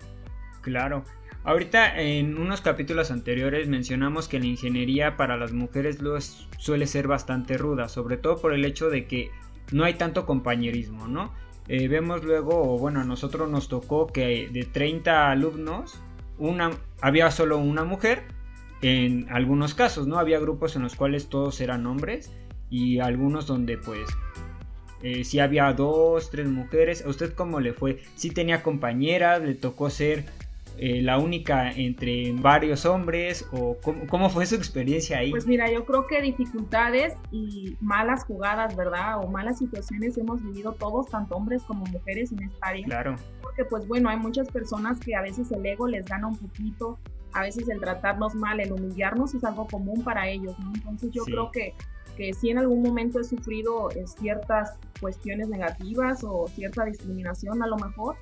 Claro. 0.62 1.04
Ahorita 1.44 2.02
en 2.02 2.38
unos 2.38 2.62
capítulos 2.62 3.10
anteriores 3.12 3.70
mencionamos 3.70 4.28
que 4.28 4.40
la 4.40 4.48
ingeniería 4.48 5.16
para 5.16 5.38
las 5.38 5.54
mujeres 5.54 6.00
suele 6.58 6.88
ser 6.88 7.08
bastante 7.08 7.58
ruda, 7.58 7.88
sobre 7.88 8.18
todo 8.18 8.38
por 8.38 8.54
el 8.54 8.66
hecho 8.66 8.90
de 8.90 9.06
que 9.08 9.32
no 9.72 9.84
hay 9.84 9.96
tanto 9.96 10.26
compañerismo, 10.26 11.08
¿no? 11.08 11.32
Eh, 11.68 11.88
vemos 11.88 12.24
luego, 12.24 12.78
bueno, 12.78 13.02
a 13.02 13.04
nosotros 13.04 13.50
nos 13.50 13.68
tocó 13.68 14.08
que 14.08 14.50
de 14.52 14.64
30 14.64 15.32
alumnos, 15.32 16.00
una, 16.38 16.72
había 17.02 17.30
solo 17.32 17.58
una 17.58 17.84
mujer 17.84 18.24
en 18.82 19.28
algunos 19.30 19.74
casos, 19.74 20.08
¿no? 20.08 20.20
Había 20.20 20.40
grupos 20.40 20.76
en 20.76 20.84
los 20.84 20.96
cuales 20.96 21.28
todos 21.28 21.60
eran 21.60 21.86
hombres 21.86 22.32
y 22.70 23.00
algunos 23.00 23.48
donde 23.48 23.78
pues 23.78 24.08
eh, 25.04 25.24
si 25.24 25.40
había 25.40 25.72
dos, 25.74 26.30
tres 26.32 26.48
mujeres. 26.48 27.04
¿A 27.06 27.10
usted 27.10 27.34
cómo 27.34 27.60
le 27.60 27.74
fue? 27.74 28.02
Si 28.16 28.32
tenía 28.32 28.64
compañeras, 28.64 29.42
le 29.42 29.54
tocó 29.54 29.90
ser 29.90 30.26
eh, 30.80 31.02
la 31.02 31.18
única 31.18 31.72
entre 31.72 32.32
varios 32.34 32.86
hombres 32.86 33.48
o 33.52 33.78
cómo, 33.82 34.30
fue 34.30 34.46
su 34.46 34.56
experiencia 34.56 35.18
ahí? 35.18 35.32
Pues 35.32 35.48
mira, 35.48 35.72
yo 35.72 35.86
creo 35.86 36.06
que 36.06 36.22
dificultades 36.22 37.16
y 37.32 37.76
malas 37.82 38.26
jugadas, 38.26 38.76
¿verdad? 38.76 39.20
O 39.24 39.28
malas 39.28 39.58
situaciones 39.58 40.18
hemos 40.18 40.44
vivido 40.44 40.74
todos, 40.74 41.10
tanto 41.10 41.36
hombres 41.36 41.64
como 41.64 41.86
mujeres 41.86 42.32
en 42.32 42.44
esta 42.44 42.68
área. 42.68 42.86
Claro. 42.86 43.16
Porque 43.42 43.66
pues 43.66 43.88
bueno, 43.88 44.10
hay 44.10 44.18
muchas 44.18 44.50
personas 44.50 45.00
que 45.00 45.16
a 45.16 45.22
veces 45.22 45.52
el 45.52 45.66
ego 45.66 45.88
les 45.88 46.06
gana 46.06 46.28
un 46.28 46.38
poquito, 46.38 47.00
a 47.34 47.42
veces 47.42 47.68
el 47.70 47.80
tratarnos 47.80 48.36
mal, 48.36 48.60
el 48.60 48.72
humillarnos 48.72 49.34
es 49.34 49.44
algo 49.44 49.68
común 49.68 50.04
para 50.04 50.30
ellos, 50.30 50.58
¿no? 50.60 50.72
Entonces 50.76 51.12
yo 51.12 51.24
creo 51.24 51.50
que, 51.52 51.74
que 52.16 52.34
sí 52.34 52.52
en 52.52 52.60
algún 52.60 52.84
momento 52.84 53.20
he 53.20 53.24
sufrido 53.24 53.90
eh, 53.92 54.06
ciertas 54.06 54.78
cuestiones 55.00 55.50
negativas 55.50 56.24
o 56.24 56.48
cierta 56.48 56.86
discriminación 56.86 57.64
a 57.64 57.68
lo 57.68 57.78
mejor, 57.78 58.16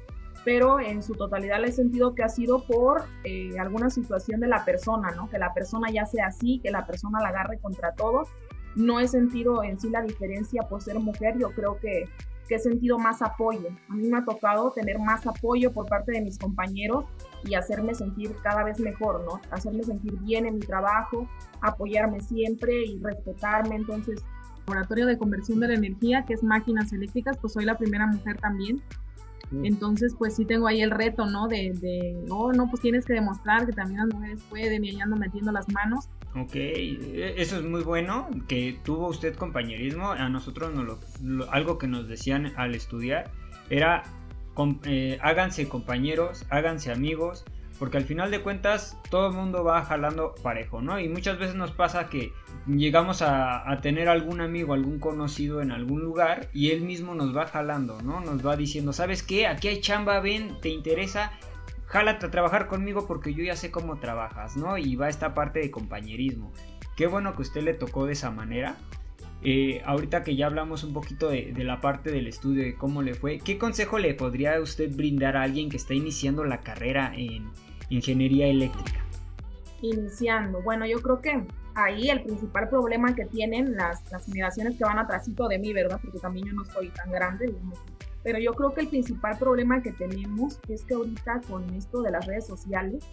pero 0.45 0.79
en 0.79 1.01
su 1.01 1.15
totalidad 1.15 1.59
le 1.59 1.69
he 1.69 1.71
sentido 1.71 2.13
que 2.13 2.23
ha 2.23 2.29
sido 2.29 2.63
por 2.63 3.03
eh, 3.23 3.57
alguna 3.59 3.89
situación 3.89 4.39
de 4.39 4.47
la 4.47 4.63
persona, 4.63 5.09
¿no? 5.11 5.27
Que 5.27 5.39
la 5.39 5.53
persona 5.55 5.89
ya 5.91 6.05
sea 6.05 6.27
así, 6.27 6.59
que 6.63 6.69
la 6.69 6.85
persona 6.85 7.19
la 7.19 7.29
agarre 7.29 7.57
contra 7.57 7.95
todos. 7.95 8.29
No 8.75 8.99
he 8.99 9.07
sentido 9.07 9.63
en 9.63 9.79
sí 9.79 9.89
la 9.89 10.03
diferencia 10.03 10.61
por 10.69 10.83
ser 10.83 10.99
mujer, 10.99 11.35
yo 11.39 11.49
creo 11.49 11.79
que, 11.79 12.07
que 12.47 12.55
he 12.55 12.59
sentido 12.59 12.99
más 12.99 13.23
apoyo. 13.23 13.69
A 13.89 13.95
mí 13.95 14.07
me 14.07 14.19
ha 14.19 14.23
tocado 14.23 14.71
tener 14.71 14.99
más 14.99 15.25
apoyo 15.25 15.73
por 15.73 15.87
parte 15.87 16.11
de 16.11 16.21
mis 16.21 16.37
compañeros 16.37 17.05
y 17.43 17.55
hacerme 17.55 17.95
sentir 17.95 18.35
cada 18.43 18.63
vez 18.63 18.79
mejor, 18.79 19.23
¿no? 19.25 19.41
Hacerme 19.49 19.83
sentir 19.83 20.13
bien 20.19 20.45
en 20.45 20.55
mi 20.55 20.61
trabajo, 20.61 21.27
apoyarme 21.61 22.19
siempre 22.19 22.85
y 22.85 22.99
respetarme. 23.01 23.77
Entonces, 23.77 24.23
laboratorio 24.67 25.07
de 25.07 25.17
conversión 25.17 25.59
de 25.59 25.69
la 25.69 25.73
energía, 25.73 26.23
que 26.27 26.35
es 26.35 26.43
máquinas 26.43 26.93
eléctricas, 26.93 27.35
pues 27.37 27.53
soy 27.53 27.65
la 27.65 27.79
primera 27.79 28.05
mujer 28.05 28.37
también 28.37 28.83
Entonces, 29.63 30.15
pues 30.17 30.35
sí 30.35 30.45
tengo 30.45 30.67
ahí 30.67 30.81
el 30.81 30.91
reto, 30.91 31.25
¿no? 31.25 31.47
De, 31.47 31.71
de, 31.73 32.25
oh, 32.29 32.51
no, 32.51 32.69
pues 32.69 32.81
tienes 32.81 33.05
que 33.05 33.13
demostrar 33.13 33.65
que 33.65 33.73
también 33.73 34.01
las 34.01 34.13
mujeres 34.13 34.41
pueden 34.49 34.83
y 34.83 34.99
ando 34.99 35.15
metiendo 35.15 35.51
las 35.51 35.67
manos. 35.69 36.09
Ok, 36.35 36.55
e, 36.55 37.35
eso 37.37 37.57
es 37.57 37.63
muy 37.63 37.83
bueno, 37.83 38.29
que 38.47 38.79
tuvo 38.83 39.07
usted 39.07 39.35
compañerismo. 39.35 40.11
A 40.11 40.29
nosotros 40.29 40.71
algo 41.51 41.77
que 41.77 41.87
nos 41.87 42.07
decían 42.07 42.53
al 42.57 42.75
estudiar 42.75 43.31
era, 43.69 44.03
eh, 44.85 45.17
háganse 45.21 45.67
compañeros, 45.69 46.45
háganse 46.49 46.91
amigos, 46.91 47.45
porque 47.79 47.97
al 47.97 48.05
final 48.05 48.31
de 48.31 48.41
cuentas 48.41 48.97
todo 49.09 49.27
el 49.27 49.33
mundo 49.33 49.63
va 49.63 49.83
jalando 49.83 50.35
parejo, 50.41 50.81
¿no? 50.81 50.99
Y 50.99 51.09
muchas 51.09 51.37
veces 51.37 51.55
nos 51.55 51.71
pasa 51.71 52.09
que 52.09 52.31
llegamos 52.67 53.21
a, 53.21 53.63
tener 53.81 54.07
algún 54.07 54.41
amigo, 54.41 54.73
algún 54.73 54.99
conocido 54.99 55.61
en 55.61 55.71
algún 55.71 56.01
lugar 56.01 56.49
y 56.53 56.71
él 56.71 56.81
mismo 56.81 57.13
nos 57.15 57.35
va 57.35 57.47
jalando, 57.47 58.01
¿no? 58.01 58.21
Nos 58.21 58.45
va 58.45 58.55
diciendo, 58.55 58.93
¿sabes 58.93 59.23
qué? 59.23 59.47
Aquí 59.47 59.67
hay 59.67 59.81
chamba, 59.81 60.19
ven, 60.19 60.57
te 60.61 60.69
interesa, 60.69 61.31
jálate 61.85 62.25
a 62.25 62.31
trabajar 62.31 62.67
conmigo 62.67 63.07
porque 63.07 63.33
yo 63.33 63.43
ya 63.43 63.55
sé 63.55 63.71
cómo 63.71 63.99
trabajas, 63.99 64.55
¿no? 64.55 64.77
Y 64.77 64.95
va 64.95 65.09
esta 65.09 65.33
parte 65.33 65.59
de 65.59 65.71
compañerismo. 65.71 66.53
Qué 66.95 67.07
bueno 67.07 67.33
que 67.33 67.39
a 67.39 67.41
usted 67.41 67.61
le 67.61 67.73
tocó 67.73 68.05
de 68.05 68.13
esa 68.13 68.31
manera. 68.31 68.77
Eh, 69.41 69.81
ahorita 69.85 70.23
que 70.23 70.35
ya 70.35 70.47
hablamos 70.47 70.83
un 70.83 70.93
poquito 70.93 71.29
de, 71.29 71.53
la 71.57 71.79
parte 71.81 72.11
del 72.11 72.27
estudio, 72.27 72.63
de 72.63 72.75
cómo 72.75 73.01
le 73.01 73.13
fue, 73.13 73.39
¿qué 73.39 73.57
consejo 73.57 73.99
le 73.99 74.13
podría 74.15 74.59
usted 74.59 74.95
brindar 74.95 75.37
a 75.37 75.43
alguien 75.43 75.69
que 75.69 75.77
está 75.77 75.93
iniciando 75.93 76.43
la 76.45 76.61
carrera 76.61 77.13
en 77.15 77.49
ingeniería 77.89 78.47
eléctrica? 78.47 79.05
Iniciando, 79.81 80.61
bueno, 80.63 80.87
yo 80.87 80.99
creo 81.01 81.21
que 81.21 81.43
ahí 81.75 82.09
el 82.09 82.23
principal 82.23 82.69
problema 82.69 83.13
que 83.13 83.25
tienen 83.25 83.75
las, 83.75 84.09
las 84.11 84.25
generaciones 84.25 84.77
que 84.77 84.83
van 84.83 84.97
atrásito 84.97 85.47
de 85.47 85.59
mí, 85.59 85.73
¿verdad? 85.73 85.99
Porque 86.01 86.19
también 86.19 86.47
yo 86.47 86.53
no 86.53 86.65
soy 86.65 86.89
tan 86.89 87.11
grande, 87.11 87.53
Pero 88.23 88.39
yo 88.39 88.53
creo 88.53 88.73
que 88.73 88.81
el 88.81 88.87
principal 88.87 89.37
problema 89.37 89.83
que 89.83 89.91
tenemos 89.91 90.59
es 90.69 90.83
que 90.83 90.95
ahorita 90.95 91.41
con 91.47 91.69
esto 91.75 92.01
de 92.01 92.11
las 92.11 92.25
redes 92.25 92.47
sociales, 92.47 93.03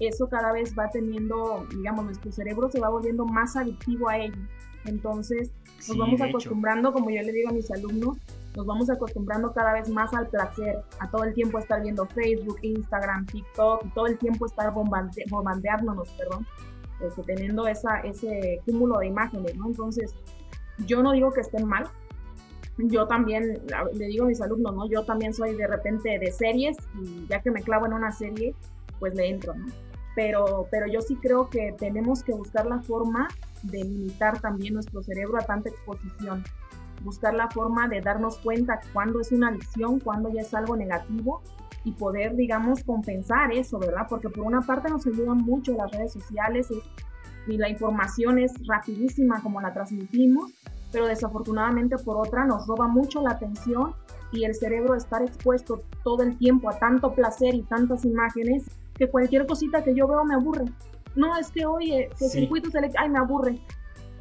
eso 0.00 0.28
cada 0.28 0.52
vez 0.52 0.74
va 0.78 0.88
teniendo, 0.90 1.66
digamos, 1.74 2.04
nuestro 2.04 2.32
cerebro 2.32 2.70
se 2.70 2.80
va 2.80 2.88
volviendo 2.88 3.24
más 3.26 3.56
adictivo 3.56 4.08
a 4.08 4.18
ello. 4.18 4.40
Entonces, 4.84 5.50
nos 5.88 5.96
vamos 5.96 6.20
acostumbrando, 6.20 6.92
como 6.92 7.10
yo 7.10 7.22
le 7.22 7.32
digo 7.32 7.50
a 7.50 7.52
mis 7.52 7.70
alumnos, 7.70 8.18
nos 8.56 8.66
vamos 8.66 8.90
acostumbrando 8.90 9.52
cada 9.52 9.72
vez 9.74 9.88
más 9.88 10.12
al 10.14 10.26
placer, 10.28 10.78
a 10.98 11.10
todo 11.10 11.24
el 11.24 11.34
tiempo 11.34 11.58
estar 11.58 11.82
viendo 11.82 12.06
Facebook, 12.06 12.58
Instagram, 12.62 13.26
TikTok, 13.26 13.84
y 13.84 13.88
todo 13.90 14.06
el 14.06 14.18
tiempo 14.18 14.46
estar 14.46 14.72
bombande 14.72 15.24
bombardeándonos, 15.30 16.08
perdón, 16.10 16.46
este, 17.00 17.22
teniendo 17.22 17.66
esa, 17.66 18.00
ese 18.00 18.60
cúmulo 18.64 18.98
de 18.98 19.06
imágenes, 19.06 19.54
¿no? 19.56 19.66
Entonces, 19.66 20.14
yo 20.86 21.02
no 21.02 21.12
digo 21.12 21.32
que 21.32 21.40
estén 21.40 21.66
mal, 21.66 21.88
yo 22.78 23.06
también, 23.06 23.60
le 23.94 24.06
digo 24.06 24.24
a 24.24 24.28
mis 24.28 24.40
alumnos, 24.40 24.74
¿no? 24.74 24.88
Yo 24.88 25.04
también 25.04 25.34
soy 25.34 25.54
de 25.54 25.66
repente 25.66 26.18
de 26.18 26.30
series 26.30 26.76
y 27.02 27.26
ya 27.28 27.40
que 27.40 27.50
me 27.50 27.62
clavo 27.62 27.86
en 27.86 27.92
una 27.92 28.12
serie, 28.12 28.54
pues 28.98 29.14
le 29.14 29.28
entro, 29.28 29.54
¿no? 29.54 29.66
Pero, 30.18 30.66
pero 30.72 30.88
yo 30.88 31.00
sí 31.00 31.14
creo 31.14 31.48
que 31.48 31.76
tenemos 31.78 32.24
que 32.24 32.32
buscar 32.32 32.66
la 32.66 32.80
forma 32.80 33.28
de 33.62 33.84
limitar 33.84 34.40
también 34.40 34.74
nuestro 34.74 35.00
cerebro 35.00 35.38
a 35.38 35.46
tanta 35.46 35.68
exposición, 35.68 36.42
buscar 37.04 37.34
la 37.34 37.48
forma 37.48 37.86
de 37.86 38.00
darnos 38.00 38.36
cuenta 38.38 38.80
cuándo 38.92 39.20
es 39.20 39.30
una 39.30 39.50
adicción, 39.50 40.00
cuándo 40.00 40.28
ya 40.28 40.40
es 40.40 40.52
algo 40.54 40.76
negativo 40.76 41.40
y 41.84 41.92
poder, 41.92 42.34
digamos, 42.34 42.82
compensar 42.82 43.52
eso, 43.52 43.78
¿verdad? 43.78 44.08
Porque 44.08 44.28
por 44.28 44.44
una 44.44 44.60
parte 44.60 44.90
nos 44.90 45.06
ayudan 45.06 45.36
mucho 45.36 45.74
las 45.74 45.92
redes 45.92 46.14
sociales 46.14 46.66
y 47.46 47.56
la 47.56 47.68
información 47.68 48.40
es 48.40 48.54
rapidísima 48.66 49.40
como 49.40 49.60
la 49.60 49.72
transmitimos, 49.72 50.50
pero 50.90 51.06
desafortunadamente 51.06 51.96
por 51.96 52.16
otra 52.16 52.44
nos 52.44 52.66
roba 52.66 52.88
mucho 52.88 53.22
la 53.22 53.30
atención 53.30 53.94
y 54.32 54.42
el 54.46 54.56
cerebro 54.56 54.96
estar 54.96 55.22
expuesto 55.22 55.84
todo 56.02 56.24
el 56.24 56.36
tiempo 56.38 56.70
a 56.70 56.76
tanto 56.76 57.14
placer 57.14 57.54
y 57.54 57.62
tantas 57.62 58.04
imágenes 58.04 58.64
que 58.98 59.08
cualquier 59.08 59.46
cosita 59.46 59.82
que 59.82 59.94
yo 59.94 60.06
veo 60.06 60.24
me 60.24 60.34
aburre. 60.34 60.64
No, 61.14 61.36
es 61.36 61.50
que, 61.50 61.64
oye, 61.64 62.10
que 62.18 62.28
sí. 62.28 62.40
circuitos 62.40 62.74
eléctricos, 62.74 63.04
ay, 63.04 63.10
me 63.10 63.18
aburre 63.18 63.60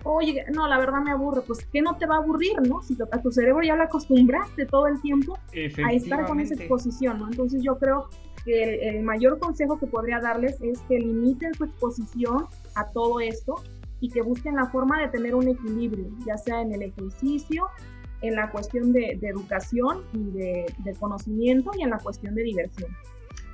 oye, 0.08 0.46
no, 0.54 0.68
la 0.68 0.78
verdad 0.78 1.02
me 1.02 1.12
aburre, 1.12 1.42
pues 1.42 1.66
¿qué 1.72 1.82
no 1.82 1.98
te 1.98 2.06
va 2.06 2.16
a 2.16 2.20
aburrir, 2.20 2.54
no? 2.68 2.82
Si 2.82 2.98
a 3.12 3.22
tu 3.22 3.32
cerebro 3.32 3.64
ya 3.64 3.76
lo 3.76 3.84
acostumbraste 3.84 4.66
todo 4.66 4.88
el 4.88 5.02
tiempo 5.02 5.38
a 5.86 5.94
estar 5.94 6.26
con 6.26 6.40
esa 6.40 6.56
exposición, 6.56 7.20
¿no? 7.20 7.28
Entonces 7.28 7.62
yo 7.64 7.78
creo 7.78 8.10
que 8.46 8.90
el, 8.90 9.04
mayor 9.04 9.40
consejo 9.40 9.78
que 9.78 9.88
podría 9.88 10.20
darles 10.20 10.62
es 10.62 10.80
que 10.82 11.00
limiten 11.00 11.54
su 11.54 11.66
exposición 11.66 12.46
a 12.76 12.88
todo 12.90 13.20
esto 13.20 13.56
y 14.00 14.10
que 14.10 14.22
busquen 14.22 14.56
la 14.56 14.68
forma 14.68 15.02
de 15.02 15.10
tener 15.10 15.36
un 15.36 15.48
equilibrio, 15.48 16.08
ya 16.26 16.38
sea 16.38 16.62
en 16.62 16.72
el 16.72 16.84
ejercicio, 16.84 17.68
en 18.22 18.36
la 18.36 18.50
cuestión 18.52 18.94
de, 18.94 19.20
educación 19.22 20.04
y 20.14 20.32
de, 20.32 20.74
de 20.80 20.94
conocimiento 20.94 21.72
y 21.78 21.84
en 21.84 21.90
la 21.90 21.98
cuestión 21.98 22.36
de 22.36 22.44
diversión. 22.44 22.90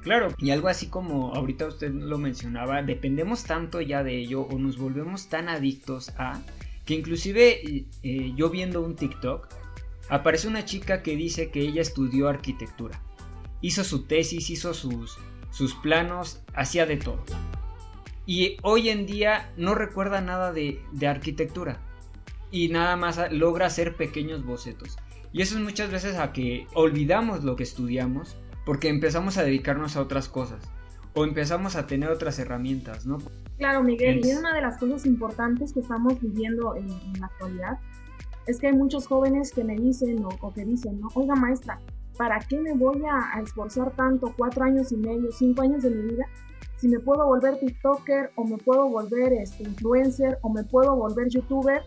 Claro, 0.03 0.35
y 0.37 0.51
algo 0.51 0.67
así 0.67 0.87
como 0.87 1.33
ahorita 1.33 1.65
usted 1.65 1.91
lo 1.91 2.17
mencionaba, 2.17 2.83
dependemos 2.83 3.45
tanto 3.45 3.79
ya 3.79 4.03
de 4.03 4.17
ello 4.17 4.41
o 4.41 4.59
nos 4.59 4.77
volvemos 4.77 5.29
tan 5.29 5.47
adictos 5.47 6.09
a 6.17 6.41
que 6.85 6.95
inclusive 6.95 7.85
eh, 8.03 8.33
yo 8.35 8.49
viendo 8.49 8.81
un 8.81 8.97
TikTok 8.97 9.47
aparece 10.09 10.49
una 10.49 10.65
chica 10.65 11.01
que 11.01 11.15
dice 11.15 11.51
que 11.51 11.61
ella 11.61 11.81
estudió 11.81 12.27
arquitectura, 12.27 13.01
hizo 13.61 13.85
su 13.85 14.03
tesis, 14.03 14.49
hizo 14.49 14.73
sus, 14.73 15.17
sus 15.51 15.73
planos, 15.75 16.41
hacía 16.53 16.85
de 16.85 16.97
todo. 16.97 17.23
Y 18.25 18.57
hoy 18.61 18.89
en 18.89 19.05
día 19.05 19.53
no 19.55 19.73
recuerda 19.73 20.19
nada 20.19 20.51
de, 20.51 20.81
de 20.91 21.07
arquitectura 21.07 21.79
y 22.51 22.67
nada 22.67 22.97
más 22.97 23.19
logra 23.31 23.67
hacer 23.67 23.95
pequeños 23.95 24.43
bocetos. 24.43 24.97
Y 25.31 25.41
eso 25.41 25.55
es 25.55 25.63
muchas 25.63 25.89
veces 25.91 26.17
a 26.17 26.33
que 26.33 26.67
olvidamos 26.73 27.45
lo 27.45 27.55
que 27.55 27.63
estudiamos 27.63 28.35
porque 28.65 28.89
empezamos 28.89 29.37
a 29.37 29.43
dedicarnos 29.43 29.95
a 29.95 30.01
otras 30.01 30.29
cosas 30.29 30.63
o 31.15 31.25
empezamos 31.25 31.75
a 31.75 31.85
tener 31.85 32.09
otras 32.09 32.39
herramientas, 32.39 33.05
¿no? 33.05 33.19
Claro, 33.57 33.83
Miguel, 33.83 34.25
y 34.25 34.31
una 34.33 34.53
de 34.53 34.61
las 34.61 34.77
cosas 34.77 35.05
importantes 35.05 35.73
que 35.73 35.81
estamos 35.81 36.19
viviendo 36.19 36.75
en, 36.75 36.87
la 37.19 37.27
actualidad 37.27 37.77
es 38.47 38.59
que 38.59 38.67
hay 38.67 38.73
muchos 38.73 39.07
jóvenes 39.07 39.51
que 39.51 39.63
me 39.63 39.75
dicen 39.75 40.23
o, 40.25 40.53
que 40.53 40.65
dicen, 40.65 40.99
¿no? 40.99 41.07
Oiga, 41.13 41.35
maestra, 41.35 41.79
¿para 42.17 42.39
qué 42.39 42.59
me 42.59 42.73
voy 42.73 43.01
a, 43.05 43.39
esforzar 43.41 43.91
tanto, 43.91 44.33
cuatro 44.35 44.65
años 44.65 44.91
y 44.91 44.97
medio, 44.97 45.31
cinco 45.31 45.61
años 45.61 45.83
de 45.83 45.91
mi 45.91 46.09
vida, 46.09 46.25
si 46.77 46.89
me 46.89 46.99
puedo 46.99 47.25
volver 47.25 47.59
TikToker 47.59 48.31
o 48.35 48.43
me 48.43 48.57
puedo 48.57 48.89
volver 48.89 49.31
este, 49.33 49.63
influencer 49.63 50.37
o 50.41 50.49
me 50.49 50.63
puedo 50.63 50.95
volver 50.95 51.29
YouTuber 51.29 51.81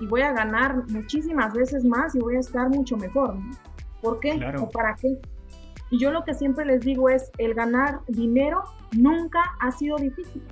y 0.00 0.06
voy 0.06 0.22
a 0.22 0.32
ganar 0.32 0.86
muchísimas 0.90 1.54
veces 1.54 1.84
más 1.84 2.14
y 2.14 2.18
voy 2.18 2.36
a 2.36 2.40
estar 2.40 2.68
mucho 2.68 2.96
mejor, 2.96 3.36
¿no? 3.36 3.50
¿Por 4.02 4.18
qué? 4.20 4.38
¿O 4.60 4.68
para 4.68 4.94
qué? 4.96 5.18
Y 5.92 5.98
yo 5.98 6.10
lo 6.10 6.24
que 6.24 6.32
siempre 6.32 6.64
les 6.64 6.80
digo 6.80 7.10
es, 7.10 7.30
el 7.36 7.52
ganar 7.52 8.00
dinero 8.08 8.62
nunca 8.96 9.40
ha 9.60 9.70
sido 9.72 9.98
difícil. 9.98 10.42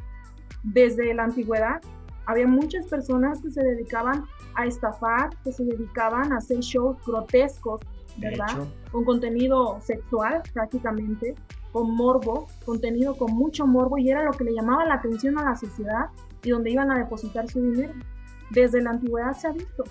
Desde 0.62 1.14
la 1.14 1.24
antigüedad 1.24 1.80
había 2.26 2.46
muchas 2.46 2.86
personas 2.86 3.40
que 3.40 3.50
se 3.50 3.62
dedicaban 3.62 4.26
a 4.54 4.66
estafar, 4.66 5.30
que 5.42 5.50
se 5.50 5.64
dedicaban 5.64 6.30
a 6.34 6.36
hacer 6.36 6.58
shows 6.58 6.98
grotescos, 7.06 7.80
¿verdad? 8.18 8.68
Con 8.92 9.06
contenido 9.06 9.80
sexual 9.80 10.42
prácticamente, 10.52 11.34
con 11.72 11.96
morbo, 11.96 12.46
contenido 12.66 13.16
con 13.16 13.32
mucho 13.32 13.66
morbo 13.66 13.96
y 13.96 14.10
era 14.10 14.22
lo 14.22 14.32
que 14.32 14.44
le 14.44 14.52
llamaba 14.52 14.84
la 14.84 14.96
atención 14.96 15.38
a 15.38 15.44
la 15.44 15.56
sociedad 15.56 16.10
y 16.42 16.50
donde 16.50 16.70
iban 16.70 16.90
a 16.90 16.98
depositar 16.98 17.48
su 17.48 17.62
dinero. 17.62 17.94
Desde 18.50 18.82
la 18.82 18.90
antigüedad 18.90 19.32
se 19.32 19.48
ha 19.48 19.52
visto. 19.52 19.84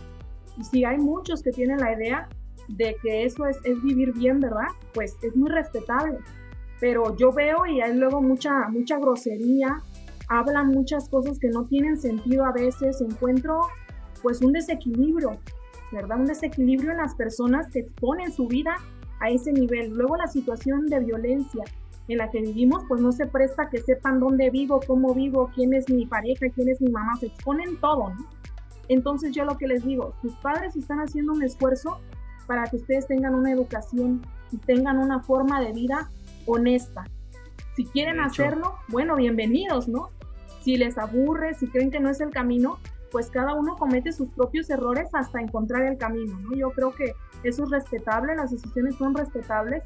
Y 0.58 0.64
si 0.64 0.86
hay 0.86 1.00
muchos 1.00 1.42
que 1.42 1.52
tienen 1.52 1.80
la 1.80 1.94
idea 1.94 2.30
de 2.70 2.96
que 3.02 3.26
eso 3.26 3.46
es, 3.48 3.58
es 3.64 3.82
vivir 3.82 4.14
bien, 4.14 4.40
¿verdad? 4.40 4.68
Pues 4.94 5.16
es 5.22 5.36
muy 5.36 5.50
respetable. 5.50 6.18
Pero 6.80 7.16
yo 7.18 7.32
veo 7.32 7.66
y 7.66 7.82
hay 7.82 7.96
luego 7.96 8.22
mucha, 8.22 8.70
mucha 8.70 8.98
grosería, 8.98 9.82
hablan 10.30 10.68
muchas 10.68 11.10
cosas 11.10 11.40
que 11.40 11.50
no 11.50 11.66
tienen 11.66 11.98
sentido 11.98 12.46
a 12.46 12.54
veces, 12.54 13.02
encuentro 13.02 13.62
pues 14.22 14.42
un 14.42 14.54
desequilibrio, 14.54 15.40
¿verdad? 15.92 16.20
Un 16.20 16.26
desequilibrio 16.26 16.92
en 16.92 16.98
las 16.98 17.16
personas 17.16 17.68
que 17.72 17.80
exponen 17.80 18.32
su 18.32 18.48
vida 18.48 18.76
a 19.20 19.30
ese 19.30 19.52
nivel. 19.52 19.92
Luego 19.92 20.16
la 20.18 20.28
situación 20.28 20.86
de 20.88 21.00
violencia 21.00 21.64
en 22.08 22.18
la 22.18 22.30
que 22.30 22.42
vivimos, 22.42 22.84
pues 22.88 23.02
no 23.02 23.12
se 23.12 23.28
presta 23.28 23.70
que 23.70 23.80
sepan 23.80 24.20
dónde 24.20 24.50
vivo, 24.50 24.80
cómo 24.86 25.14
vivo, 25.14 25.52
quién 25.54 25.74
es 25.74 25.90
mi 25.90 26.06
pareja, 26.06 26.48
quién 26.56 26.70
es 26.70 26.82
mi 26.82 26.90
mamá, 26.90 27.16
se 27.18 27.28
exponen 27.28 27.78
todo. 27.80 28.14
Entonces 28.88 29.32
yo 29.32 29.46
lo 29.46 29.58
que 29.58 29.68
les 29.68 29.86
digo, 29.86 30.14
sus 30.22 30.36
padres 30.38 30.76
están 30.76 31.00
haciendo 31.00 31.34
un 31.34 31.44
esfuerzo 31.44 32.00
para 32.50 32.66
que 32.66 32.78
ustedes 32.78 33.06
tengan 33.06 33.36
una 33.36 33.52
educación 33.52 34.26
y 34.52 34.58
tengan 34.58 34.98
una 34.98 35.20
forma 35.20 35.62
de 35.62 35.72
vida 35.72 36.10
honesta. 36.48 37.06
Si 37.76 37.86
quieren 37.86 38.20
hacerlo, 38.20 38.74
bueno, 38.88 39.16
bienvenidos, 39.16 39.88
¿no? 39.88 40.10
Si 40.64 40.76
les 40.76 40.98
aburre, 40.98 41.54
si 41.54 41.68
creen 41.68 41.92
que 41.92 42.00
no 42.00 42.10
es 42.10 42.22
el 42.22 42.32
camino, 42.32 42.80
pues 43.12 43.30
cada 43.30 43.54
uno 43.54 43.76
comete 43.76 44.12
sus 44.12 44.30
propios 44.32 44.68
errores 44.72 45.10
hasta 45.14 45.40
encontrar 45.40 45.84
el 45.84 46.00
camino, 46.00 46.40
¿no? 46.40 46.56
Yo 46.56 46.72
creo 46.72 46.92
que 46.96 47.14
eso 47.44 47.66
es 47.66 47.70
respetable, 47.70 48.36
las 48.36 48.50
decisiones 48.50 48.96
son 48.96 49.14
respetables, 49.14 49.84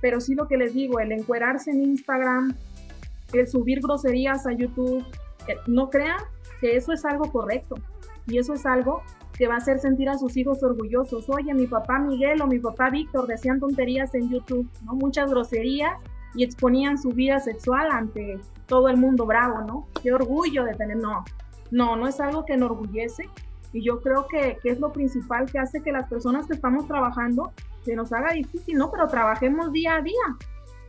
pero 0.00 0.20
sí 0.20 0.36
lo 0.36 0.46
que 0.46 0.56
les 0.56 0.72
digo, 0.72 1.00
el 1.00 1.10
encuerarse 1.10 1.72
en 1.72 1.82
Instagram, 1.82 2.54
el 3.32 3.48
subir 3.48 3.80
groserías 3.80 4.46
a 4.46 4.52
YouTube, 4.52 5.04
no 5.66 5.90
crean 5.90 6.20
que 6.60 6.76
eso 6.76 6.92
es 6.92 7.04
algo 7.04 7.32
correcto 7.32 7.74
y 8.28 8.38
eso 8.38 8.54
es 8.54 8.64
algo 8.66 9.02
que 9.36 9.48
va 9.48 9.54
a 9.54 9.58
hacer 9.58 9.78
sentir 9.78 10.08
a 10.08 10.18
sus 10.18 10.36
hijos 10.36 10.62
orgullosos. 10.62 11.28
Oye, 11.28 11.52
mi 11.54 11.66
papá 11.66 11.98
Miguel 11.98 12.40
o 12.40 12.46
mi 12.46 12.58
papá 12.58 12.90
Víctor 12.90 13.26
decían 13.26 13.60
tonterías 13.60 14.14
en 14.14 14.30
YouTube, 14.30 14.68
¿no? 14.84 14.94
Muchas 14.94 15.30
groserías 15.30 15.92
y 16.34 16.44
exponían 16.44 16.98
su 16.98 17.10
vida 17.10 17.40
sexual 17.40 17.88
ante 17.90 18.38
todo 18.66 18.88
el 18.88 18.96
mundo 18.96 19.26
bravo, 19.26 19.60
¿no? 19.62 19.88
Qué 20.02 20.12
orgullo 20.12 20.64
de 20.64 20.74
tener, 20.74 20.96
no, 20.96 21.24
no, 21.70 21.96
no 21.96 22.08
es 22.08 22.20
algo 22.20 22.44
que 22.44 22.54
enorgullece 22.54 23.28
y 23.72 23.82
yo 23.82 24.00
creo 24.00 24.26
que, 24.28 24.58
que 24.62 24.70
es 24.70 24.80
lo 24.80 24.92
principal 24.92 25.50
que 25.50 25.58
hace 25.58 25.82
que 25.82 25.92
las 25.92 26.08
personas 26.08 26.46
que 26.46 26.54
estamos 26.54 26.86
trabajando 26.86 27.52
se 27.84 27.94
nos 27.94 28.12
haga 28.12 28.32
difícil, 28.32 28.78
¿no? 28.78 28.90
Pero 28.90 29.08
trabajemos 29.08 29.72
día 29.72 29.96
a 29.96 30.00
día 30.00 30.36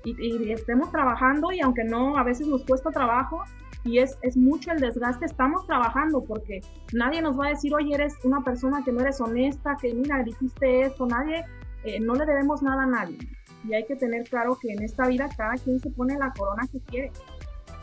y, 0.05 0.15
y 0.19 0.51
estemos 0.51 0.91
trabajando 0.91 1.51
y 1.51 1.59
aunque 1.59 1.83
no, 1.83 2.17
a 2.17 2.23
veces 2.23 2.47
nos 2.47 2.63
cuesta 2.63 2.89
trabajo, 2.91 3.43
y 3.85 3.99
es, 3.99 4.17
es 4.23 4.35
mucho 4.35 4.71
el 4.71 4.79
desgaste, 4.79 5.25
estamos 5.25 5.65
trabajando 5.67 6.23
porque 6.23 6.61
nadie 6.91 7.21
nos 7.21 7.39
va 7.39 7.47
a 7.47 7.49
decir, 7.49 7.73
oye, 7.73 7.93
eres 7.93 8.15
una 8.23 8.43
persona 8.43 8.83
que 8.83 8.91
no 8.91 9.01
eres 9.01 9.21
honesta, 9.21 9.77
que 9.79 9.93
mira, 9.93 10.23
dijiste 10.23 10.81
esto, 10.81 11.05
nadie, 11.05 11.45
eh, 11.83 11.99
no 11.99 12.15
le 12.15 12.25
debemos 12.25 12.63
nada 12.63 12.83
a 12.83 12.87
nadie. 12.87 13.17
Y 13.63 13.75
hay 13.75 13.85
que 13.85 13.95
tener 13.95 14.27
claro 14.27 14.57
que 14.59 14.71
en 14.71 14.81
esta 14.81 15.07
vida 15.07 15.29
cada 15.37 15.53
quien 15.53 15.79
se 15.79 15.91
pone 15.91 16.17
la 16.17 16.33
corona 16.33 16.67
que 16.71 16.79
quiere. 16.79 17.11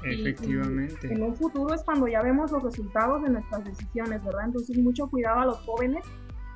Efectivamente. 0.04 1.12
en 1.12 1.22
un 1.22 1.36
futuro 1.36 1.72
es 1.72 1.84
cuando 1.84 2.08
ya 2.08 2.20
vemos 2.22 2.50
los 2.50 2.60
resultados 2.64 3.22
de 3.22 3.30
nuestras 3.30 3.64
decisiones, 3.64 4.24
¿verdad? 4.24 4.46
Entonces, 4.46 4.76
mucho 4.78 5.08
cuidado 5.08 5.40
a 5.40 5.46
los 5.46 5.60
jóvenes. 5.60 6.04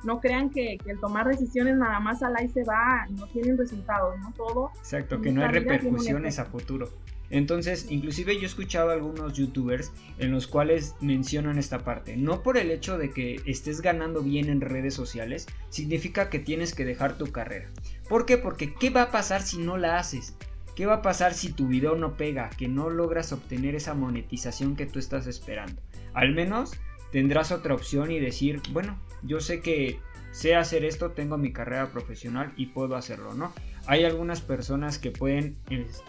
No 0.03 0.19
crean 0.19 0.49
que, 0.49 0.77
que 0.83 0.91
el 0.91 0.99
tomar 0.99 1.27
decisiones 1.27 1.75
nada 1.77 1.99
más 1.99 2.21
al 2.23 2.35
aire 2.35 2.51
se 2.51 2.63
va, 2.63 3.05
no 3.11 3.27
tienen 3.27 3.57
resultados, 3.57 4.19
¿no? 4.19 4.31
Todo. 4.33 4.71
Exacto, 4.77 5.21
que 5.21 5.31
no 5.31 5.43
hay 5.43 5.49
repercusiones 5.49 6.39
a 6.39 6.45
futuro. 6.45 6.89
Entonces, 7.29 7.87
inclusive 7.89 8.35
yo 8.35 8.43
he 8.43 8.45
escuchado 8.45 8.89
a 8.89 8.93
algunos 8.93 9.33
youtubers 9.33 9.91
en 10.17 10.31
los 10.31 10.47
cuales 10.47 10.95
mencionan 11.01 11.57
esta 11.57 11.79
parte. 11.79 12.15
No 12.15 12.41
por 12.41 12.57
el 12.57 12.71
hecho 12.71 12.97
de 12.97 13.11
que 13.11 13.41
estés 13.45 13.81
ganando 13.81 14.21
bien 14.21 14.49
en 14.49 14.61
redes 14.61 14.93
sociales, 14.93 15.47
significa 15.69 16.29
que 16.29 16.39
tienes 16.39 16.73
que 16.73 16.85
dejar 16.85 17.17
tu 17.17 17.31
carrera. 17.31 17.69
¿Por 18.07 18.25
qué? 18.25 18.37
Porque 18.37 18.73
¿qué 18.73 18.89
va 18.89 19.03
a 19.03 19.11
pasar 19.11 19.41
si 19.41 19.57
no 19.57 19.77
la 19.77 19.97
haces? 19.97 20.35
¿Qué 20.75 20.85
va 20.85 20.95
a 20.95 21.01
pasar 21.01 21.33
si 21.33 21.51
tu 21.51 21.67
video 21.67 21.95
no 21.95 22.15
pega? 22.15 22.49
Que 22.51 22.67
no 22.67 22.89
logras 22.89 23.33
obtener 23.33 23.75
esa 23.75 23.93
monetización 23.93 24.75
que 24.75 24.85
tú 24.85 24.99
estás 24.99 25.27
esperando. 25.27 25.81
Al 26.13 26.33
menos 26.33 26.73
tendrás 27.11 27.51
otra 27.51 27.73
opción 27.73 28.11
y 28.11 28.19
decir, 28.19 28.61
bueno, 28.71 28.99
yo 29.23 29.39
sé 29.39 29.61
que 29.61 29.99
sé 30.31 30.55
hacer 30.55 30.85
esto, 30.85 31.11
tengo 31.11 31.37
mi 31.37 31.51
carrera 31.51 31.91
profesional 31.91 32.53
y 32.57 32.67
puedo 32.67 32.95
hacerlo, 32.95 33.33
¿no? 33.33 33.53
Hay 33.87 34.05
algunas 34.05 34.41
personas 34.41 34.99
que 34.99 35.11
pueden 35.11 35.57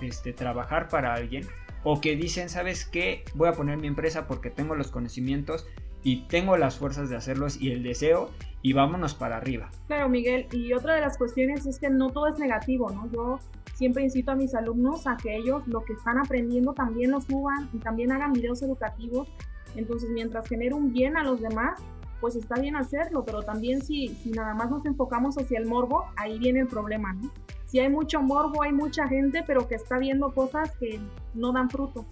este, 0.01 0.33
trabajar 0.33 0.89
para 0.89 1.15
alguien 1.15 1.47
o 1.85 2.01
que 2.01 2.17
dicen, 2.17 2.49
¿sabes 2.49 2.85
qué? 2.85 3.25
Voy 3.35 3.49
a 3.49 3.53
poner 3.53 3.79
mi 3.79 3.87
empresa 3.87 4.27
porque 4.27 4.51
tengo 4.51 4.75
los 4.75 4.91
conocimientos 4.91 5.67
y 6.03 6.27
tengo 6.29 6.57
las 6.57 6.77
fuerzas 6.77 7.09
de 7.09 7.17
hacerlos 7.17 7.61
y 7.61 7.71
el 7.71 7.83
deseo 7.83 8.31
y 8.63 8.73
vámonos 8.73 9.15
para 9.15 9.37
arriba. 9.37 9.71
Claro, 9.87 10.09
Miguel, 10.09 10.47
y 10.53 10.73
otra 10.73 10.95
de 10.95 11.01
las 11.01 11.17
cuestiones 11.17 11.67
es 11.67 11.79
que 11.79 11.91
no 11.91 12.11
todo 12.11 12.29
es 12.29 12.39
negativo, 12.39 12.91
¿no? 12.91 13.11
Yo 13.13 13.39
siempre 13.75 14.03
incito 14.03 14.33
a 14.33 14.35
mis 14.35 14.55
alumnos 14.55 15.07
a 15.07 15.17
que 15.17 15.37
ellos 15.37 15.63
lo 15.69 15.85
que 15.85 15.93
están 15.93 16.19
aprendiendo 16.19 16.73
también 16.73 17.13
lo 17.13 17.21
suban 17.21 17.71
y 17.73 17.79
también 17.79 18.11
hagan 18.11 18.33
videos 18.33 18.61
educativos. 18.63 19.29
Entonces, 19.77 20.11
mientras 20.11 20.49
genere 20.49 20.75
un 20.75 20.93
bien 20.93 21.17
a 21.17 21.25
los 21.25 21.41
demás, 21.41 21.81
pues 22.21 22.37
está 22.37 22.57
bien 22.57 22.77
hacerlo, 22.77 23.25
pero 23.25 23.43
también 23.43 23.83
si, 23.83 24.09
si 24.09 24.31
nada 24.31 24.55
más 24.55 24.71
nos 24.71 24.85
enfocamos 24.85 25.37
hacia 25.37 25.59
el 25.59 25.67
morbo, 25.67 26.05
ahí 26.17 26.39
viene 26.39 26.61
el 26.61 26.67
problema, 26.67 27.13
¿no? 27.13 27.31
Si 27.67 27.79
hay 27.79 27.91
mucho 27.91 28.23
morbo, 28.23 28.63
hay 28.63 28.73
mucha 28.73 29.07
gente, 29.07 29.45
pero 29.47 29.69
que 29.69 29.75
está 29.75 29.99
viendo 29.99 30.33
cosas 30.33 30.75
que 30.79 30.99
no 31.35 31.53
dan 31.53 31.69
fruto. 31.69 32.07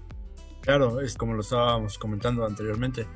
Claro, 0.60 1.00
es 1.00 1.16
como 1.16 1.32
lo 1.32 1.40
estábamos 1.40 1.98
comentando 1.98 2.44
anteriormente. 2.44 3.06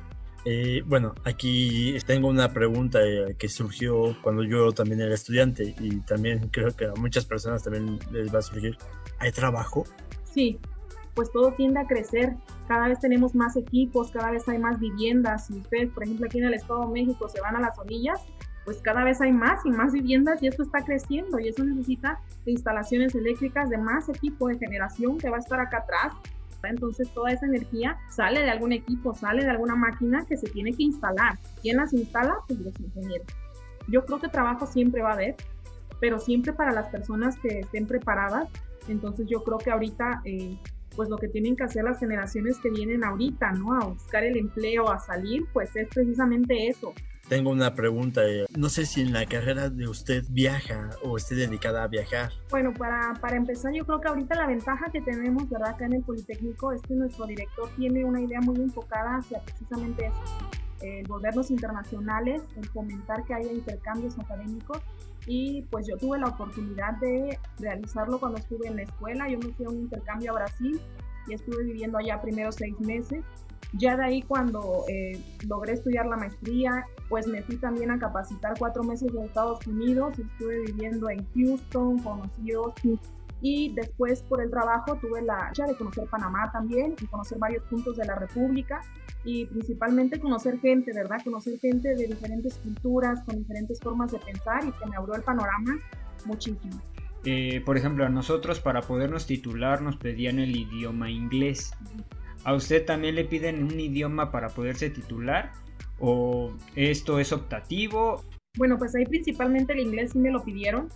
Eh, 0.43 0.81
bueno, 0.87 1.13
aquí 1.23 1.95
tengo 2.07 2.27
una 2.27 2.51
pregunta 2.51 2.99
eh, 3.03 3.35
que 3.37 3.47
surgió 3.47 4.17
cuando 4.23 4.43
yo 4.43 4.71
también 4.71 5.01
era 5.01 5.13
estudiante 5.13 5.75
y 5.79 5.99
también 6.01 6.49
creo 6.49 6.75
que 6.75 6.85
a 6.85 6.93
muchas 6.95 7.25
personas 7.25 7.63
también 7.63 7.99
les 8.11 8.33
va 8.33 8.39
a 8.39 8.41
surgir. 8.41 8.75
¿Hay 9.19 9.31
trabajo? 9.31 9.85
Sí, 10.23 10.59
pues 11.15 11.31
todo 11.31 11.53
tiende 11.53 11.79
a 11.79 11.87
crecer. 11.87 12.35
Cada 12.67 12.87
vez 12.87 12.99
tenemos 12.99 13.35
más 13.35 13.55
equipos, 13.55 14.11
cada 14.11 14.31
vez 14.31 14.47
hay 14.47 14.59
más 14.59 14.79
viviendas. 14.79 15.47
Si 15.47 15.53
ustedes, 15.53 15.89
por 15.91 16.03
ejemplo, 16.03 16.25
aquí 16.25 16.39
en 16.39 16.45
el 16.45 16.53
Estado 16.53 16.87
de 16.87 16.93
México 16.93 17.27
se 17.27 17.41
van 17.41 17.55
a 17.55 17.59
las 17.59 17.77
orillas, 17.77 18.21
pues 18.65 18.81
cada 18.81 19.03
vez 19.03 19.19
hay 19.21 19.31
más 19.31 19.65
y 19.65 19.71
más 19.71 19.91
viviendas 19.91 20.41
y 20.43 20.47
esto 20.47 20.63
está 20.63 20.83
creciendo 20.83 21.39
y 21.39 21.47
eso 21.47 21.63
necesita 21.63 22.19
instalaciones 22.45 23.15
eléctricas 23.15 23.69
de 23.69 23.77
más 23.77 24.07
equipo 24.09 24.47
de 24.47 24.57
generación 24.57 25.17
que 25.17 25.29
va 25.29 25.37
a 25.37 25.39
estar 25.39 25.59
acá 25.59 25.79
atrás. 25.79 26.13
Entonces 26.63 27.09
toda 27.09 27.31
esa 27.31 27.47
energía 27.47 27.97
sale 28.09 28.41
de 28.41 28.51
algún 28.51 28.71
equipo, 28.71 29.15
sale 29.15 29.43
de 29.43 29.49
alguna 29.49 29.75
máquina 29.75 30.25
que 30.25 30.37
se 30.37 30.47
tiene 30.47 30.73
que 30.73 30.83
instalar. 30.83 31.39
¿Quién 31.61 31.77
las 31.77 31.91
instala? 31.91 32.35
Pues 32.47 32.59
los 32.59 32.79
ingenieros. 32.79 33.27
Yo 33.87 34.05
creo 34.05 34.19
que 34.19 34.27
trabajo 34.27 34.67
siempre 34.67 35.01
va 35.01 35.09
a 35.09 35.13
haber, 35.13 35.35
pero 35.99 36.19
siempre 36.19 36.53
para 36.53 36.71
las 36.71 36.87
personas 36.89 37.37
que 37.39 37.61
estén 37.61 37.87
preparadas. 37.87 38.47
Entonces 38.87 39.27
yo 39.27 39.43
creo 39.43 39.57
que 39.57 39.71
ahorita 39.71 40.21
eh, 40.23 40.55
pues 40.95 41.09
lo 41.09 41.17
que 41.17 41.27
tienen 41.27 41.55
que 41.55 41.63
hacer 41.63 41.83
las 41.83 41.99
generaciones 41.99 42.57
que 42.59 42.69
vienen 42.69 43.03
ahorita, 43.03 43.51
¿no? 43.53 43.73
A 43.73 43.85
buscar 43.85 44.23
el 44.23 44.37
empleo, 44.37 44.89
a 44.89 44.99
salir, 44.99 45.45
pues 45.53 45.75
es 45.75 45.87
precisamente 45.89 46.67
eso. 46.67 46.93
Tengo 47.31 47.51
una 47.51 47.73
pregunta. 47.73 48.27
Eh, 48.27 48.45
no 48.57 48.67
sé 48.67 48.85
si 48.85 49.01
en 49.01 49.13
la 49.13 49.25
carrera 49.25 49.69
de 49.69 49.87
usted 49.87 50.23
viaja 50.29 50.89
o 51.01 51.15
esté 51.15 51.35
dedicada 51.35 51.83
a 51.83 51.87
viajar. 51.87 52.31
Bueno, 52.49 52.73
para, 52.73 53.13
para 53.21 53.37
empezar, 53.37 53.73
yo 53.73 53.85
creo 53.85 54.01
que 54.01 54.09
ahorita 54.09 54.35
la 54.35 54.47
ventaja 54.47 54.91
que 54.91 54.99
tenemos, 54.99 55.49
¿verdad? 55.49 55.69
Acá 55.69 55.85
en 55.85 55.93
el 55.93 56.03
Politécnico 56.03 56.73
es 56.73 56.81
que 56.81 56.93
nuestro 56.93 57.25
director 57.25 57.69
tiene 57.77 58.03
una 58.03 58.19
idea 58.19 58.41
muy 58.41 58.57
enfocada 58.57 59.17
hacia 59.17 59.39
precisamente 59.39 60.07
eso. 60.07 60.61
El 60.81 61.07
volvernos 61.07 61.51
internacionales, 61.51 62.43
el 62.55 62.67
fomentar 62.69 63.23
que 63.25 63.33
haya 63.33 63.51
intercambios 63.51 64.17
académicos 64.17 64.79
y 65.27 65.61
pues 65.63 65.87
yo 65.87 65.97
tuve 65.97 66.19
la 66.19 66.27
oportunidad 66.27 66.93
de 66.99 67.37
realizarlo 67.59 68.19
cuando 68.19 68.39
estuve 68.39 68.67
en 68.67 68.77
la 68.77 68.83
escuela. 68.83 69.29
Yo 69.29 69.37
me 69.39 69.53
fui 69.53 69.65
a 69.65 69.69
un 69.69 69.81
intercambio 69.81 70.31
a 70.31 70.35
Brasil 70.35 70.81
y 71.27 71.33
estuve 71.33 71.63
viviendo 71.63 71.97
allá 71.97 72.21
primero 72.21 72.51
seis 72.51 72.79
meses. 72.79 73.23
Ya 73.73 73.95
de 73.95 74.03
ahí 74.03 74.21
cuando 74.23 74.83
eh, 74.89 75.23
logré 75.47 75.73
estudiar 75.73 76.05
la 76.07 76.17
maestría, 76.17 76.85
pues 77.07 77.27
me 77.27 77.41
fui 77.43 77.55
también 77.57 77.91
a 77.91 77.99
capacitar 77.99 78.53
cuatro 78.59 78.83
meses 78.83 79.13
en 79.13 79.23
Estados 79.23 79.65
Unidos. 79.65 80.19
Estuve 80.19 80.61
viviendo 80.61 81.09
en 81.09 81.25
Houston, 81.33 81.99
conocí 81.99 82.51
Austin 82.51 82.99
y 83.41 83.73
después 83.73 84.21
por 84.23 84.41
el 84.41 84.51
trabajo 84.51 84.95
tuve 84.97 85.21
la 85.21 85.47
dicha 85.49 85.65
de 85.65 85.75
conocer 85.75 86.07
Panamá 86.09 86.51
también 86.51 86.95
y 87.01 87.05
conocer 87.07 87.39
varios 87.39 87.63
puntos 87.63 87.97
de 87.97 88.05
la 88.05 88.15
República 88.15 88.81
y 89.23 89.45
principalmente 89.45 90.19
conocer 90.19 90.59
gente, 90.59 90.91
¿verdad? 90.93 91.17
Conocer 91.23 91.59
gente 91.59 91.95
de 91.95 92.07
diferentes 92.07 92.57
culturas, 92.57 93.23
con 93.25 93.37
diferentes 93.37 93.79
formas 93.79 94.11
de 94.11 94.19
pensar 94.19 94.63
y 94.63 94.71
que 94.71 94.89
me 94.89 94.95
abrió 94.95 95.15
el 95.15 95.23
panorama 95.23 95.79
muchísimo. 96.25 96.81
Eh, 97.23 97.61
por 97.65 97.77
ejemplo, 97.77 98.05
a 98.05 98.09
nosotros 98.09 98.59
para 98.59 98.81
podernos 98.81 99.27
titular 99.27 99.81
nos 99.81 99.97
pedían 99.97 100.39
el 100.39 100.55
idioma 100.55 101.09
inglés. 101.11 101.71
¿A 102.43 102.55
usted 102.55 102.85
también 102.85 103.15
le 103.15 103.25
piden 103.25 103.63
un 103.63 103.79
idioma 103.79 104.31
para 104.31 104.49
poderse 104.49 104.89
titular? 104.89 105.51
¿O 105.99 106.51
esto 106.75 107.19
es 107.19 107.31
optativo? 107.31 108.23
Bueno, 108.57 108.77
pues 108.79 108.95
ahí 108.95 109.05
principalmente 109.05 109.73
el 109.73 109.79
inglés 109.81 110.11
sí 110.13 110.19
me 110.19 110.31
lo 110.31 110.43
pidieron 110.43 110.89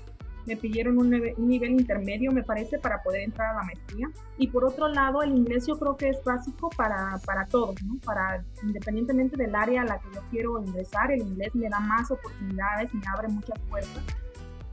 me 0.45 0.55
pidieron 0.55 0.97
un, 0.97 1.10
nivel 1.10 1.71
intermedio, 1.71 2.31
me 2.31 2.43
parece, 2.43 2.77
para 2.79 3.01
poder 3.01 3.21
entrar 3.21 3.49
a 3.49 3.60
la 3.60 3.63
maestría. 3.63 4.10
Y 4.38 4.47
por 4.47 4.65
otro 4.65 4.88
lado, 4.88 5.21
el 5.23 5.31
inglés 5.31 5.67
yo 5.67 5.77
creo 5.77 5.97
que 5.97 6.10
es 6.10 6.23
básico 6.23 6.69
para, 6.75 7.19
para 7.25 7.45
todos, 7.45 7.81
¿no? 7.84 7.97
Para, 8.03 8.43
independientemente 8.63 9.38
del 9.38 9.55
área 9.55 9.81
a 9.81 9.86
la 9.86 9.99
que 9.99 10.08
yo 10.13 10.21
quiero 10.29 10.63
ingresar, 10.63 11.12
el 11.12 11.21
inglés 11.21 11.53
me 11.55 11.69
da 11.69 11.79
más 11.79 12.12
oportunidades, 12.12 12.93
me 12.93 13.01
abre 13.13 13.27
muchas 13.27 13.60
puertas. 13.69 14.03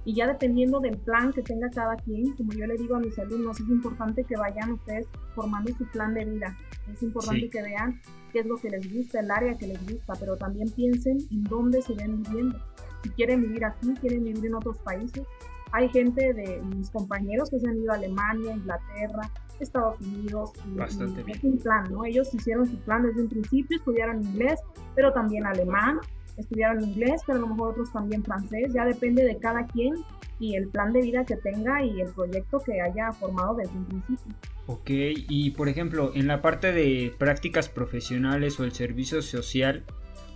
Y 0.04 0.14
ya 0.14 0.26
dependiendo 0.26 0.80
del 0.80 0.98
plan 0.98 1.32
que 1.32 1.42
tenga 1.42 1.70
cada 1.70 1.96
quien, 1.96 2.35
como 2.35 2.52
yo 2.52 2.66
le 2.66 2.76
digo 2.76 2.96
a 2.96 3.00
mis 3.00 3.16
alumnos, 3.18 3.61
es 3.61 3.68
importante 3.68 4.24
que 4.24 4.37
vayan 4.37 4.72
ustedes 4.72 5.06
formando 5.35 5.72
su 5.76 5.87
plan 5.87 6.12
de 6.12 6.24
vida. 6.24 6.56
Es 6.92 7.02
importante 7.02 7.48
que 7.48 7.62
vean 7.62 8.00
qué 8.32 8.40
es 8.40 8.46
lo 8.46 8.56
que 8.56 8.70
les 8.70 8.92
gusta, 8.92 9.20
el 9.20 9.30
área 9.30 9.56
que 9.56 9.68
les 9.68 9.88
gusta, 9.88 10.14
pero 10.18 10.37
también 10.37 10.68
piensen 10.70 11.18
en 11.30 11.44
dónde 11.44 11.82
se 11.82 11.94
ven 11.94 12.22
viviendo. 12.22 12.58
Si 13.04 13.11
quieren 13.11 13.42
vivir 13.42 13.64
aquí, 13.64 13.94
quieren 14.00 14.24
vivir 14.24 14.46
en 14.46 14.54
otros 14.54 14.78
países, 14.78 15.24
hay 15.72 15.88
gente 15.88 16.32
de 16.35 16.62
mis 16.76 16.90
compañeros 16.90 17.50
que 17.50 17.58
se 17.58 17.68
han 17.68 17.78
ido 17.78 17.92
a 17.92 17.96
Alemania, 17.96 18.52
Inglaterra, 18.52 19.30
Estados 19.58 20.00
Unidos. 20.00 20.52
Y, 20.66 20.76
Bastante 20.76 21.22
bien. 21.22 21.38
Es 21.38 21.44
un 21.44 21.58
plan, 21.58 21.85
¿no? 21.90 22.04
Ellos 22.04 22.32
hicieron 22.35 22.66
su 22.66 22.76
plan 22.80 23.02
desde 23.02 23.22
un 23.22 23.28
principio, 23.28 23.78
estudiaron 23.78 24.22
inglés, 24.22 24.61
pero 24.94 25.12
también 25.12 25.46
alemán, 25.46 25.98
estudiaron 26.37 26.85
inglés, 26.85 27.22
pero 27.26 27.38
a 27.38 27.40
lo 27.42 27.48
mejor 27.48 27.70
otros 27.70 27.92
también 27.92 28.22
francés. 28.22 28.72
Ya 28.74 28.85
depende 28.85 29.24
de 29.24 29.38
cada 29.38 29.66
quien 29.66 29.94
y 30.38 30.56
el 30.56 30.68
plan 30.68 30.92
de 30.92 31.00
vida 31.00 31.24
que 31.24 31.37
tenga 31.37 31.82
y 31.82 32.00
el 32.00 32.12
proyecto 32.12 32.58
que 32.61 32.80
haya 32.80 33.12
formado 33.12 33.54
desde 33.54 33.76
un 33.76 33.85
principio. 33.87 34.35
Ok, 34.66 34.90
y 34.90 35.50
por 35.52 35.68
ejemplo, 35.68 36.12
en 36.14 36.26
la 36.26 36.42
parte 36.42 36.72
de 36.72 37.14
prácticas 37.18 37.68
profesionales 37.68 38.58
o 38.61 38.64
el 38.64 38.72
servicio 38.72 39.22
social, 39.22 39.85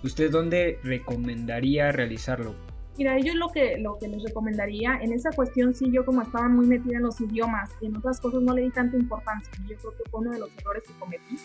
¿usted 0.02 0.30
dónde 0.30 0.78
recomendaría 0.82 1.92
realizarlo? 1.92 2.54
Mira, 2.98 3.18
yo 3.18 3.34
lo 3.34 3.48
que, 3.48 3.76
lo 3.78 3.98
que 3.98 4.08
les 4.08 4.22
recomendaría, 4.22 4.98
en 5.02 5.12
esa 5.12 5.30
cuestión 5.30 5.74
sí, 5.74 5.90
yo 5.92 6.04
como 6.04 6.22
estaba 6.22 6.48
muy 6.48 6.66
metida 6.66 6.96
en 6.96 7.02
los 7.02 7.20
idiomas 7.20 7.70
y 7.80 7.86
en 7.86 7.96
otras 7.96 8.20
cosas 8.20 8.40
no 8.42 8.54
le 8.54 8.62
di 8.62 8.70
tanta 8.70 8.96
importancia, 8.96 9.52
yo 9.68 9.76
creo 9.76 9.92
que 9.92 10.10
fue 10.10 10.20
uno 10.20 10.32
de 10.32 10.38
los 10.38 10.50
errores 10.58 10.82
que 10.86 10.94
cometí. 10.98 11.36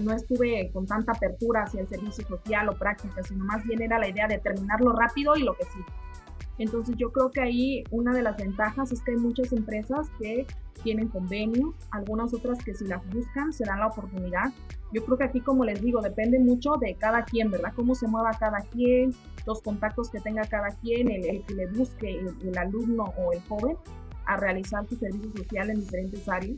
no 0.00 0.12
estuve 0.12 0.70
con 0.72 0.86
tanta 0.86 1.12
apertura 1.12 1.62
hacia 1.62 1.80
el 1.80 1.88
servicio 1.88 2.26
social 2.26 2.68
o 2.68 2.72
práctica, 2.74 3.22
sino 3.22 3.44
más 3.44 3.64
bien 3.64 3.80
era 3.80 3.98
la 3.98 4.08
idea 4.08 4.28
de 4.28 4.38
terminarlo 4.38 4.92
rápido 4.92 5.36
y 5.36 5.42
lo 5.42 5.54
que 5.54 5.64
sí. 5.64 5.80
Entonces 6.58 6.96
yo 6.96 7.12
creo 7.12 7.30
que 7.30 7.40
ahí 7.40 7.84
una 7.90 8.12
de 8.12 8.22
las 8.22 8.36
ventajas 8.36 8.92
es 8.92 9.02
que 9.02 9.12
hay 9.12 9.18
muchas 9.18 9.52
empresas 9.52 10.08
que 10.18 10.46
tienen 10.82 11.08
convenios, 11.08 11.74
algunas 11.90 12.32
otras 12.32 12.62
que 12.62 12.74
si 12.74 12.86
las 12.86 13.06
buscan 13.10 13.52
se 13.52 13.64
dan 13.64 13.80
la 13.80 13.88
oportunidad. 13.88 14.52
Yo 14.92 15.04
creo 15.04 15.18
que 15.18 15.24
aquí, 15.24 15.40
como 15.40 15.64
les 15.64 15.80
digo, 15.80 16.00
depende 16.00 16.38
mucho 16.38 16.74
de 16.80 16.94
cada 16.94 17.24
quien, 17.24 17.50
¿verdad? 17.50 17.72
Cómo 17.74 17.94
se 17.94 18.06
mueva 18.06 18.30
cada 18.38 18.60
quien, 18.60 19.14
los 19.46 19.60
contactos 19.62 20.10
que 20.10 20.20
tenga 20.20 20.42
cada 20.44 20.68
quien, 20.68 21.10
el, 21.10 21.44
que 21.44 21.54
le 21.54 21.66
busque 21.66 22.18
el, 22.18 22.48
el, 22.48 22.58
alumno 22.58 23.12
o 23.18 23.32
el 23.32 23.40
joven 23.42 23.76
a 24.26 24.36
realizar 24.36 24.86
su 24.86 24.96
servicio 24.96 25.30
social 25.36 25.70
en 25.70 25.80
diferentes 25.80 26.28
áreas. 26.28 26.56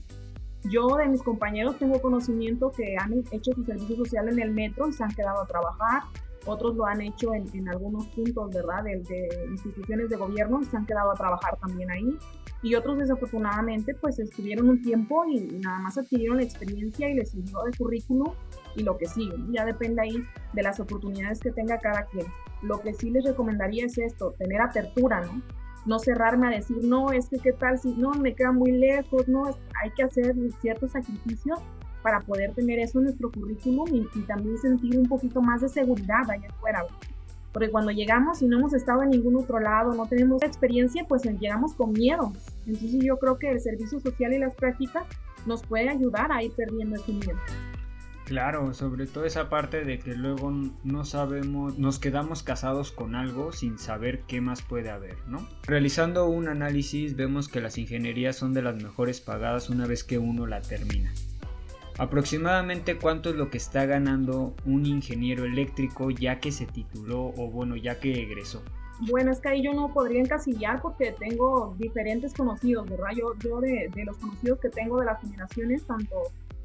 Yo 0.65 0.89
de 0.97 1.07
mis 1.09 1.23
compañeros 1.23 1.79
tengo 1.79 2.01
conocimiento 2.01 2.73
que 2.73 2.97
han 2.99 3.13
hecho 3.31 3.53
su 3.55 3.65
servicio 3.65 3.97
social 3.97 4.29
en 4.29 4.41
el 4.41 4.51
metro 4.51 4.89
y 4.89 4.93
se 4.93 5.05
han 5.05 5.15
quedado 5.15 5.41
a 5.41 5.47
trabajar 5.47 6.03
otros 6.49 6.75
lo 6.77 6.87
han 6.87 7.01
hecho 7.01 7.35
en, 7.35 7.69
algunos 7.69 8.07
puntos, 8.09 8.51
¿verdad?, 8.53 8.83
de, 8.85 9.29
instituciones 9.51 10.09
de 10.09 10.17
gobierno 10.17 10.63
se 10.65 10.77
han 10.77 10.87
quedado 10.87 11.13
a 11.13 11.15
trabajar 11.15 11.57
también 11.59 11.91
ahí. 11.91 12.17
Y 12.63 12.75
otros 12.75 12.99
desafortunadamente 12.99 13.95
pues 13.95 14.19
estuvieron 14.19 14.69
un 14.69 14.83
tiempo 14.83 15.25
y, 15.27 15.41
nada 15.61 15.79
más 15.79 15.97
adquirieron 15.97 16.39
la 16.39 16.43
experiencia 16.43 17.09
y 17.09 17.15
les 17.15 17.31
sirvió 17.31 17.63
de 17.63 17.77
currículum 17.77 18.33
y 18.75 18.83
lo 18.83 18.97
que 18.97 19.07
sigue. 19.07 19.37
Ya 19.51 19.65
depende 19.65 20.03
ahí 20.03 20.25
de 20.55 20.63
las 20.63 20.81
oportunidades 20.81 21.39
que 21.39 21.53
tenga 21.53 21.79
cada 21.79 22.05
quien. 22.07 22.27
Lo 22.63 22.81
que 22.81 22.95
sí 22.95 23.11
les 23.11 23.25
recomendaría 23.25 23.87
es 23.87 23.99
esto, 23.99 24.35
tener 24.39 24.61
apertura, 24.61 25.21
¿no? 25.21 25.41
No 25.87 25.99
cerrarme 26.01 26.49
a 26.49 26.51
decir, 26.51 26.79
no, 26.83 27.13
es 27.13 27.29
que 27.29 27.39
qué 27.39 27.53
tal 27.53 27.79
si 27.79 27.95
no, 27.95 28.11
me 28.11 28.35
queda 28.35 28.51
muy 28.51 28.73
lejos, 28.73 29.29
no, 29.29 29.45
hay 29.45 29.91
que 29.97 30.03
hacer 30.03 30.35
ciertos 30.61 30.91
sacrificios 30.91 31.61
para 32.09 32.21
poder 32.21 32.55
tener 32.55 32.79
eso 32.79 33.01
en 33.01 33.05
nuestro 33.05 33.31
currículum 33.31 33.87
y, 34.15 34.21
también 34.23 34.57
sentir 34.57 34.99
un 34.99 35.07
poquito 35.07 35.43
más 35.43 35.61
de 35.61 35.69
seguridad 35.69 36.23
allá 36.31 36.49
afuera. 36.49 36.83
Porque 37.53 37.71
cuando 37.71 37.91
llegamos 37.91 38.41
y 38.41 38.47
no 38.47 38.57
hemos 38.57 38.73
estado 38.73 39.03
en 39.03 39.11
ningún 39.11 39.37
otro 39.37 39.61
lado, 39.61 39.93
no 39.93 40.07
tenemos 40.07 40.43
experiencia, 40.43 41.05
pues 41.07 41.25
llegamos 41.25 41.75
con 41.75 41.93
miedo. 41.93 42.33
Entonces 42.67 43.05
yo 43.05 43.19
creo 43.19 43.39
que 43.39 43.51
el 43.51 43.61
servicio 43.61 44.01
social 44.01 44.33
y 44.33 44.39
las 44.39 44.55
prácticas 44.55 45.05
nos 45.45 45.63
puede 45.63 45.91
ayudar 45.91 46.33
a 46.33 46.43
ir 46.43 46.51
perdiendo 46.53 46.97
ese 46.97 47.13
miedo. 47.13 47.39
Claro, 48.25 48.73
sobre 48.73 49.07
todo 49.07 49.27
esa 49.27 49.51
parte 49.51 49.85
de 49.85 49.99
que 49.99 50.15
luego 50.15 50.51
no 50.85 51.05
sabemos, 51.05 51.79
nos 51.79 51.99
quedamos 51.99 52.43
casados 52.43 52.91
con 52.91 53.15
algo 53.15 53.53
sin 53.53 53.79
saber 53.79 54.21
qué 54.27 54.41
más 54.41 54.63
puede 54.63 54.89
haber, 54.89 55.17
¿no? 55.29 55.47
Realizando 55.65 56.27
un 56.27 56.49
análisis 56.49 57.17
vemos 57.17 57.49
que 57.49 57.61
las 57.61 57.77
ingenierías 57.77 58.37
son 58.37 58.55
de 58.55 58.63
las 58.63 58.83
mejores 58.83 59.21
pagadas 59.21 59.69
una 59.69 59.87
vez 59.87 60.05
que 60.05 60.19
uno 60.19 60.47
la 60.47 60.63
termina. 60.63 61.13
Aproximadamente 61.99 62.97
cuánto 62.97 63.29
es 63.29 63.35
lo 63.35 63.51
que 63.51 63.59
está 63.59 63.85
ganando 63.85 64.55
un 64.65 64.87
ingeniero 64.87 65.45
eléctrico 65.45 66.11
ya 66.11 66.39
que 66.39 66.53
se 66.53 66.65
tituló 66.65 67.33
o 67.37 67.51
bueno, 67.51 67.75
ya 67.75 67.99
que 67.99 68.23
egresó. 68.23 68.63
Bueno, 69.01 69.33
es 69.33 69.41
que 69.41 69.49
ahí 69.49 69.63
yo 69.63 69.75
no 69.75 69.93
podría 69.93 70.21
encasillar 70.21 70.81
porque 70.81 71.13
tengo 71.13 71.75
diferentes 71.77 72.35
conocidos, 72.35 72.89
¿verdad? 72.89 73.11
Yo, 73.17 73.35
yo 73.41 73.61
de, 73.61 73.91
los 74.05 74.17
conocidos 74.17 74.61
que 74.61 74.69
tengo 74.69 75.01
de 75.01 75.07
las 75.07 75.21
generaciones, 75.21 75.85
tanto 75.87 76.15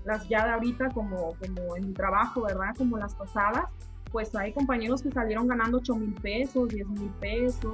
las 0.05 0.27
ya 0.29 0.45
de 0.45 0.51
ahorita 0.51 0.89
como, 0.89 1.35
como 1.35 1.75
en 1.77 1.87
mi 1.87 1.93
trabajo, 1.93 2.43
¿verdad? 2.43 2.75
Como 2.77 2.97
las 2.97 3.15
pasadas, 3.15 3.65
pues 4.11 4.35
hay 4.35 4.53
compañeros 4.53 5.01
que 5.01 5.11
salieron 5.11 5.47
ganando 5.47 5.77
8 5.77 5.95
mil 5.95 6.13
pesos, 6.13 6.69
10 6.69 6.87
mil 6.89 7.09
pesos, 7.19 7.73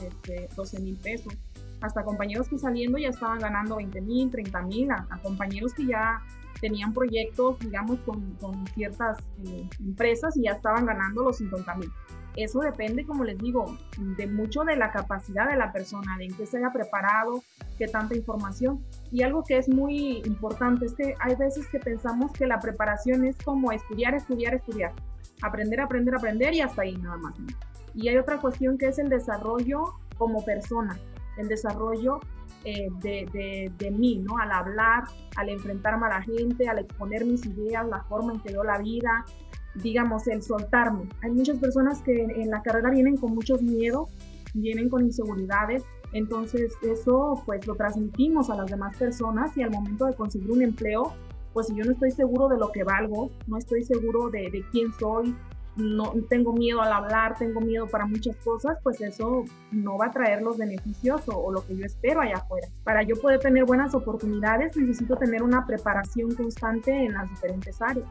este, 0.00 0.48
12 0.54 0.80
mil 0.80 0.96
pesos. 0.96 1.32
Hasta 1.80 2.04
compañeros 2.04 2.48
que 2.48 2.58
saliendo 2.58 2.98
ya 2.98 3.08
estaban 3.08 3.40
ganando 3.40 3.76
20 3.76 4.00
mil, 4.02 4.30
30 4.30 4.62
mil, 4.62 4.90
a 4.92 5.18
compañeros 5.22 5.72
que 5.72 5.86
ya 5.86 6.20
tenían 6.60 6.92
proyectos, 6.92 7.58
digamos, 7.60 7.98
con, 8.00 8.34
con 8.34 8.66
ciertas 8.68 9.18
eh, 9.44 9.68
empresas 9.80 10.36
y 10.36 10.42
ya 10.42 10.52
estaban 10.52 10.86
ganando 10.86 11.24
los 11.24 11.38
50 11.38 11.74
mil. 11.76 11.90
Eso 12.36 12.60
depende, 12.60 13.04
como 13.04 13.24
les 13.24 13.38
digo, 13.38 13.76
de 13.98 14.26
mucho 14.28 14.62
de 14.62 14.76
la 14.76 14.92
capacidad 14.92 15.50
de 15.50 15.56
la 15.56 15.72
persona, 15.72 16.16
de 16.16 16.26
en 16.26 16.34
qué 16.34 16.46
se 16.46 16.58
haya 16.58 16.70
preparado, 16.72 17.42
qué 17.76 17.88
tanta 17.88 18.16
información. 18.16 18.84
Y 19.10 19.22
algo 19.22 19.42
que 19.42 19.58
es 19.58 19.68
muy 19.68 20.18
importante 20.24 20.86
es 20.86 20.94
que 20.94 21.14
hay 21.18 21.34
veces 21.34 21.66
que 21.66 21.80
pensamos 21.80 22.32
que 22.32 22.46
la 22.46 22.60
preparación 22.60 23.24
es 23.24 23.36
como 23.38 23.72
estudiar, 23.72 24.14
estudiar, 24.14 24.54
estudiar, 24.54 24.92
aprender, 25.42 25.80
aprender, 25.80 26.14
aprender 26.14 26.54
y 26.54 26.60
hasta 26.60 26.82
ahí 26.82 26.96
nada 26.96 27.16
más. 27.16 27.34
Y 27.94 28.08
hay 28.08 28.16
otra 28.16 28.38
cuestión 28.38 28.78
que 28.78 28.86
es 28.86 28.98
el 28.98 29.08
desarrollo 29.08 29.94
como 30.16 30.44
persona, 30.44 30.96
el 31.36 31.48
desarrollo 31.48 32.20
eh, 32.64 32.88
de, 33.00 33.72
de, 33.78 33.90
mí, 33.90 34.18
¿no? 34.18 34.36
Al 34.38 34.52
hablar, 34.52 35.04
al 35.36 35.48
enfrentarme 35.48 36.06
a 36.06 36.10
la 36.10 36.22
gente, 36.22 36.68
al 36.68 36.78
exponer 36.80 37.24
mis 37.24 37.44
ideas, 37.46 37.86
la 37.88 38.02
forma 38.02 38.34
en 38.34 38.40
que 38.40 38.52
veo 38.52 38.64
la 38.64 38.78
vida, 38.78 39.24
digamos, 39.76 40.26
el 40.28 40.42
soltarme. 40.42 41.08
Hay 41.22 41.30
muchas 41.30 41.58
personas 41.58 42.02
que 42.02 42.22
en 42.22 42.50
la 42.50 42.62
carrera 42.62 42.90
vienen 42.90 43.16
con 43.16 43.34
muchos 43.34 43.62
miedos, 43.62 44.10
vienen 44.54 44.88
con 44.88 45.04
inseguridades, 45.04 45.84
entonces 46.12 46.74
eso 46.82 47.42
pues 47.46 47.66
lo 47.66 47.76
transmitimos 47.76 48.50
a 48.50 48.56
las 48.56 48.70
demás 48.70 48.96
personas 48.96 49.56
y 49.56 49.62
al 49.62 49.70
momento 49.70 50.06
de 50.06 50.14
conseguir 50.14 50.50
un 50.50 50.62
empleo, 50.62 51.14
pues 51.52 51.68
si 51.68 51.76
yo 51.76 51.84
no 51.84 51.92
estoy 51.92 52.10
seguro 52.10 52.48
de 52.48 52.58
lo 52.58 52.70
que 52.72 52.84
valgo, 52.84 53.30
no 53.46 53.56
estoy 53.56 53.84
seguro 53.84 54.28
de, 54.28 54.50
de 54.50 54.64
quién 54.70 54.92
soy, 54.98 55.34
no 55.76 56.12
tengo 56.28 56.52
miedo 56.52 56.80
al 56.82 56.92
hablar, 56.92 57.36
tengo 57.38 57.60
miedo 57.60 57.86
para 57.86 58.06
muchas 58.06 58.36
cosas, 58.36 58.78
pues 58.82 59.00
eso 59.00 59.44
no 59.70 59.96
va 59.96 60.06
a 60.06 60.10
traer 60.10 60.42
los 60.42 60.58
beneficios 60.58 61.22
o, 61.26 61.50
lo 61.52 61.64
que 61.66 61.76
yo 61.76 61.84
espero 61.84 62.20
allá 62.20 62.36
afuera. 62.36 62.68
Para 62.84 63.02
yo 63.02 63.16
poder 63.16 63.40
tener 63.40 63.64
buenas 63.64 63.94
oportunidades 63.94 64.76
necesito 64.76 65.16
tener 65.16 65.42
una 65.42 65.66
preparación 65.66 66.34
constante 66.34 66.92
en 66.92 67.14
las 67.14 67.28
diferentes 67.30 67.80
áreas. 67.80 68.08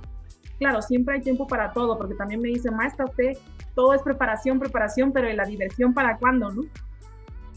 Claro, 0.58 0.82
siempre 0.82 1.16
hay 1.16 1.22
tiempo 1.22 1.48
para 1.48 1.72
todo, 1.72 1.98
porque 1.98 2.16
también 2.16 2.42
me 2.42 2.50
dice, 2.50 2.70
maestra, 2.70 3.06
usted 3.06 3.38
todo 3.76 3.94
es 3.94 4.02
preparación, 4.02 4.60
preparación, 4.60 5.14
pero 5.14 5.30
¿y 5.30 5.36
la 5.36 5.46
diversión 5.46 5.94
para 5.94 6.18
cuándo, 6.18 6.52
no? 6.52 6.64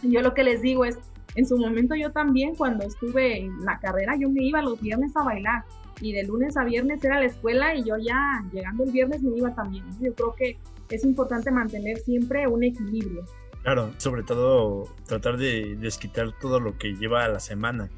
yo 0.02 0.20
lo 0.20 0.34
que 0.34 0.42
les 0.42 0.62
digo 0.62 0.84
es, 0.84 0.98
en 1.34 1.46
su 1.46 1.56
momento 1.56 1.94
yo 1.94 2.10
también, 2.10 2.54
cuando 2.54 2.84
estuve 2.84 3.40
en 3.40 3.64
la 3.64 3.78
carrera, 3.78 4.16
yo 4.18 4.28
me 4.28 4.42
iba 4.44 4.62
los 4.62 4.80
viernes 4.80 5.16
a 5.16 5.22
bailar 5.22 5.64
y 6.00 6.12
de 6.12 6.24
lunes 6.24 6.56
a 6.56 6.64
viernes 6.64 7.02
era 7.04 7.20
la 7.20 7.26
escuela 7.26 7.74
y 7.74 7.84
yo 7.84 7.96
ya 7.96 8.44
llegando 8.52 8.84
el 8.84 8.90
viernes 8.90 9.22
me 9.22 9.38
iba 9.38 9.54
también. 9.54 9.84
Yo 10.00 10.12
creo 10.14 10.34
que 10.34 10.58
es 10.90 11.04
importante 11.04 11.50
mantener 11.50 11.98
siempre 11.98 12.46
un 12.46 12.64
equilibrio. 12.64 13.24
Claro, 13.62 13.92
sobre 13.98 14.24
todo 14.24 14.88
tratar 15.06 15.36
de 15.36 15.76
desquitar 15.76 16.32
todo 16.40 16.58
lo 16.58 16.76
que 16.76 16.94
lleva 16.94 17.24
a 17.24 17.28
la 17.28 17.38
semana, 17.38 17.88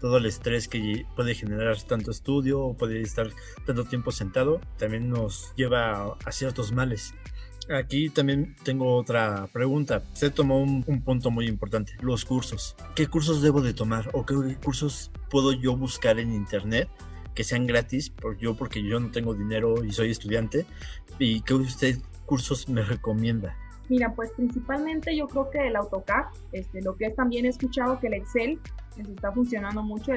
todo 0.00 0.18
el 0.18 0.26
estrés 0.26 0.68
que 0.68 1.06
puede 1.16 1.34
generar 1.34 1.80
tanto 1.82 2.10
estudio 2.10 2.60
o 2.60 2.76
puede 2.76 3.00
estar 3.00 3.28
tanto 3.64 3.84
tiempo 3.84 4.12
sentado, 4.12 4.60
también 4.76 5.08
nos 5.08 5.54
lleva 5.56 6.14
a 6.24 6.32
ciertos 6.32 6.72
males. 6.72 7.14
Aquí 7.70 8.10
también 8.10 8.56
tengo 8.62 8.96
otra 8.96 9.48
pregunta. 9.52 10.02
Se 10.12 10.30
tomó 10.30 10.60
un, 10.60 10.84
un, 10.86 11.02
punto 11.02 11.30
muy 11.30 11.46
importante, 11.46 11.92
los 12.00 12.24
cursos. 12.24 12.76
¿Qué 12.94 13.06
cursos 13.06 13.42
debo 13.42 13.62
de 13.62 13.72
tomar 13.72 14.10
o 14.12 14.26
qué 14.26 14.34
cursos 14.62 15.10
puedo 15.30 15.52
yo 15.52 15.76
buscar 15.76 16.18
en 16.18 16.32
internet 16.32 16.88
que 17.34 17.44
sean 17.44 17.66
gratis, 17.66 18.10
por 18.10 18.38
yo 18.38 18.54
porque 18.54 18.82
yo 18.82 19.00
no 19.00 19.10
tengo 19.10 19.34
dinero 19.34 19.84
y 19.84 19.92
soy 19.92 20.10
estudiante, 20.10 20.66
y 21.18 21.40
qué 21.42 21.54
usted 21.54 21.98
cursos 22.26 22.68
me 22.68 22.82
recomienda. 22.82 23.56
Mira, 23.88 24.14
pues 24.14 24.30
principalmente 24.32 25.14
yo 25.14 25.26
creo 25.28 25.50
que 25.50 25.66
el 25.66 25.76
AutoCAD, 25.76 26.24
este, 26.52 26.80
lo 26.80 26.96
que 26.96 27.06
es 27.06 27.16
también 27.16 27.44
he 27.44 27.48
escuchado 27.48 28.00
que 28.00 28.06
el 28.06 28.14
Excel 28.14 28.58
les 28.96 29.08
está 29.08 29.30
funcionando 29.32 29.82
mucho 29.82 30.12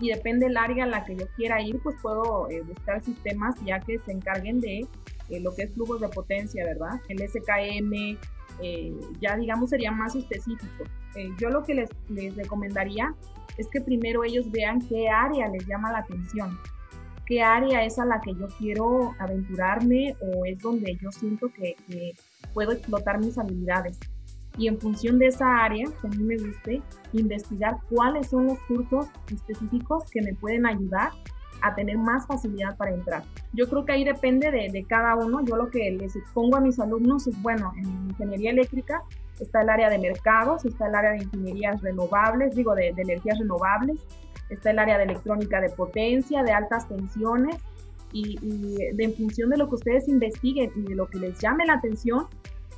y 0.00 0.08
depende 0.10 0.46
del 0.46 0.56
área 0.56 0.84
a 0.84 0.88
la 0.88 1.04
que 1.04 1.14
yo 1.14 1.26
quiera 1.36 1.62
ir, 1.62 1.78
pues 1.82 1.94
puedo 2.02 2.50
eh, 2.50 2.62
buscar 2.62 3.00
sistemas 3.02 3.54
ya 3.64 3.78
que 3.78 4.00
se 4.00 4.10
encarguen 4.10 4.60
de 4.60 4.88
eh, 5.28 5.40
lo 5.40 5.54
que 5.54 5.62
es 5.62 5.72
flujos 5.72 6.00
de 6.00 6.08
potencia, 6.08 6.64
¿verdad? 6.64 7.00
El 7.08 7.18
SKM, 7.28 8.18
eh, 8.60 8.92
ya 9.20 9.36
digamos 9.36 9.70
sería 9.70 9.92
más 9.92 10.14
específico. 10.14 10.84
yo 11.38 11.50
lo 11.50 11.62
que 11.62 11.74
les, 11.74 11.90
les 12.08 12.34
recomendaría 12.36 13.14
es 13.58 13.68
que 13.68 13.80
primero 13.80 14.24
ellos 14.24 14.50
vean 14.50 14.80
qué 14.88 15.08
área 15.08 15.48
les 15.48 15.66
llama 15.66 15.92
la 15.92 15.98
atención, 15.98 16.58
qué 17.26 17.42
área 17.42 17.84
es 17.84 17.98
a 17.98 18.04
la 18.04 18.20
que 18.20 18.34
yo 18.34 18.46
quiero 18.58 19.14
aventurarme 19.18 20.16
o 20.20 20.44
es 20.44 20.58
donde 20.58 20.96
yo 21.00 21.10
siento 21.12 21.48
que, 21.52 21.76
puedo 22.52 22.72
explotar 22.72 23.18
mis 23.18 23.38
habilidades. 23.38 23.98
Y 24.58 24.68
en 24.68 24.78
función 24.78 25.18
de 25.18 25.28
esa 25.28 25.64
área, 25.64 25.86
que 25.86 26.06
a 26.06 26.10
mí 26.10 26.22
me 26.22 26.36
guste, 26.36 26.82
investigar 27.14 27.78
cuáles 27.88 28.28
son 28.28 28.48
los 28.48 28.58
cursos 28.64 29.06
específicos 29.32 30.04
que 30.10 30.20
me 30.20 30.34
pueden 30.34 30.66
ayudar 30.66 31.12
a 31.62 31.74
tener 31.74 31.98
más 31.98 32.26
facilidad 32.26 32.76
para 32.76 32.92
entrar. 32.92 33.22
Yo 33.52 33.68
creo 33.68 33.84
que 33.84 33.92
ahí 33.92 34.04
depende 34.04 34.50
de, 34.50 34.68
de, 34.70 34.84
cada 34.84 35.14
uno. 35.16 35.44
Yo 35.44 35.56
lo 35.56 35.70
que 35.70 35.90
les 35.92 36.16
expongo 36.16 36.56
a 36.56 36.60
mis 36.60 36.78
alumnos 36.78 37.26
es, 37.26 37.40
bueno, 37.42 37.72
en 37.76 37.84
ingeniería 38.10 38.50
eléctrica 38.50 39.02
está 39.40 39.62
el 39.62 39.70
área 39.70 39.90
de 39.90 39.98
mercados, 39.98 40.64
está 40.64 40.86
el 40.86 40.94
área 40.94 41.12
de 41.12 41.24
ingenierías 41.24 41.80
renovables, 41.82 42.54
digo, 42.54 42.74
de, 42.74 42.88
energías 42.88 43.38
renovables, 43.38 44.00
está 44.50 44.70
el 44.70 44.78
área 44.78 44.98
de 44.98 45.04
electrónica 45.04 45.60
de 45.60 45.70
potencia, 45.70 46.42
de 46.42 46.52
altas 46.52 46.88
tensiones, 46.88 47.56
y, 48.14 48.36
de, 48.94 49.04
en 49.04 49.14
función 49.14 49.48
de 49.48 49.56
lo 49.56 49.68
que 49.68 49.76
ustedes 49.76 50.06
investiguen 50.06 50.70
y 50.76 50.82
de 50.82 50.94
lo 50.94 51.06
que 51.06 51.18
les 51.18 51.38
llame 51.38 51.64
la 51.64 51.74
atención, 51.74 52.26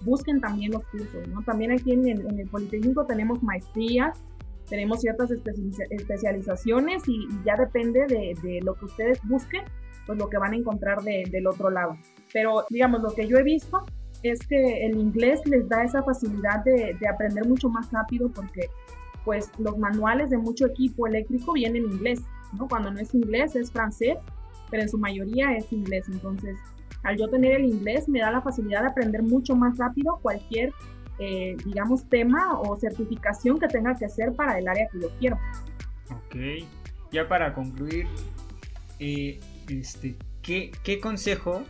busquen 0.02 0.40
también 0.40 0.70
los 0.70 0.84
cursos, 0.86 1.26
¿no? 1.28 1.42
También 1.42 1.72
aquí 1.72 1.92
en 1.92 2.06
el, 2.06 2.48
Politécnico 2.48 3.04
tenemos 3.04 3.42
maestrías, 3.42 4.22
tenemos 4.68 5.00
ciertas 5.00 5.30
especializaciones 5.30 7.02
y, 7.06 7.28
ya 7.44 7.56
depende 7.56 8.06
de, 8.06 8.34
de, 8.42 8.60
lo 8.62 8.74
que 8.74 8.86
ustedes 8.86 9.20
busquen, 9.24 9.64
pues 10.06 10.18
lo 10.18 10.28
que 10.28 10.38
van 10.38 10.52
a 10.52 10.56
encontrar 10.56 11.02
del 11.02 11.46
otro 11.46 11.70
lado. 11.70 11.96
Pero 12.32 12.64
digamos, 12.70 13.02
lo 13.02 13.10
que 13.10 13.26
yo 13.26 13.38
he 13.38 13.42
visto 13.42 13.84
es 14.22 14.38
que 14.46 14.86
el 14.86 14.98
inglés 14.98 15.40
les 15.44 15.68
da 15.68 15.84
esa 15.84 16.02
facilidad 16.02 16.64
de, 16.64 16.96
de 16.98 17.08
aprender 17.08 17.46
mucho 17.46 17.68
más 17.68 17.90
rápido 17.92 18.30
porque 18.30 18.68
pues 19.24 19.50
los 19.58 19.78
manuales 19.78 20.30
de 20.30 20.38
mucho 20.38 20.66
equipo 20.66 21.06
eléctrico 21.06 21.52
vienen 21.52 21.84
en 21.84 21.92
inglés, 21.92 22.22
¿no? 22.58 22.68
Cuando 22.68 22.90
no 22.90 23.00
es 23.00 23.14
inglés 23.14 23.56
es 23.56 23.70
francés, 23.70 24.18
pero 24.70 24.82
en 24.82 24.88
su 24.88 24.98
mayoría 24.98 25.52
es 25.56 25.72
inglés. 25.72 26.06
Entonces, 26.10 26.58
al 27.02 27.16
yo 27.16 27.28
tener 27.28 27.52
el 27.52 27.64
inglés 27.64 28.08
me 28.08 28.20
da 28.20 28.30
la 28.30 28.42
facilidad 28.42 28.82
de 28.82 28.88
aprender 28.88 29.22
mucho 29.22 29.54
más 29.54 29.76
rápido 29.78 30.18
cualquier, 30.22 30.72
eh, 31.18 31.56
digamos, 31.64 32.08
tema 32.08 32.58
o 32.60 32.76
certificación 32.76 33.58
que 33.58 33.68
tenga 33.68 33.94
que 33.96 34.06
hacer 34.06 34.32
para 34.32 34.58
el 34.58 34.68
área 34.68 34.88
que 34.88 35.00
yo 35.00 35.08
quiero. 35.18 35.38
Ok, 36.10 36.66
ya 37.12 37.28
para 37.28 37.54
concluir, 37.54 38.06
eh, 38.98 39.40
este, 39.68 40.16
¿qué, 40.42 40.72
¿qué 40.82 41.00
consejo 41.00 41.62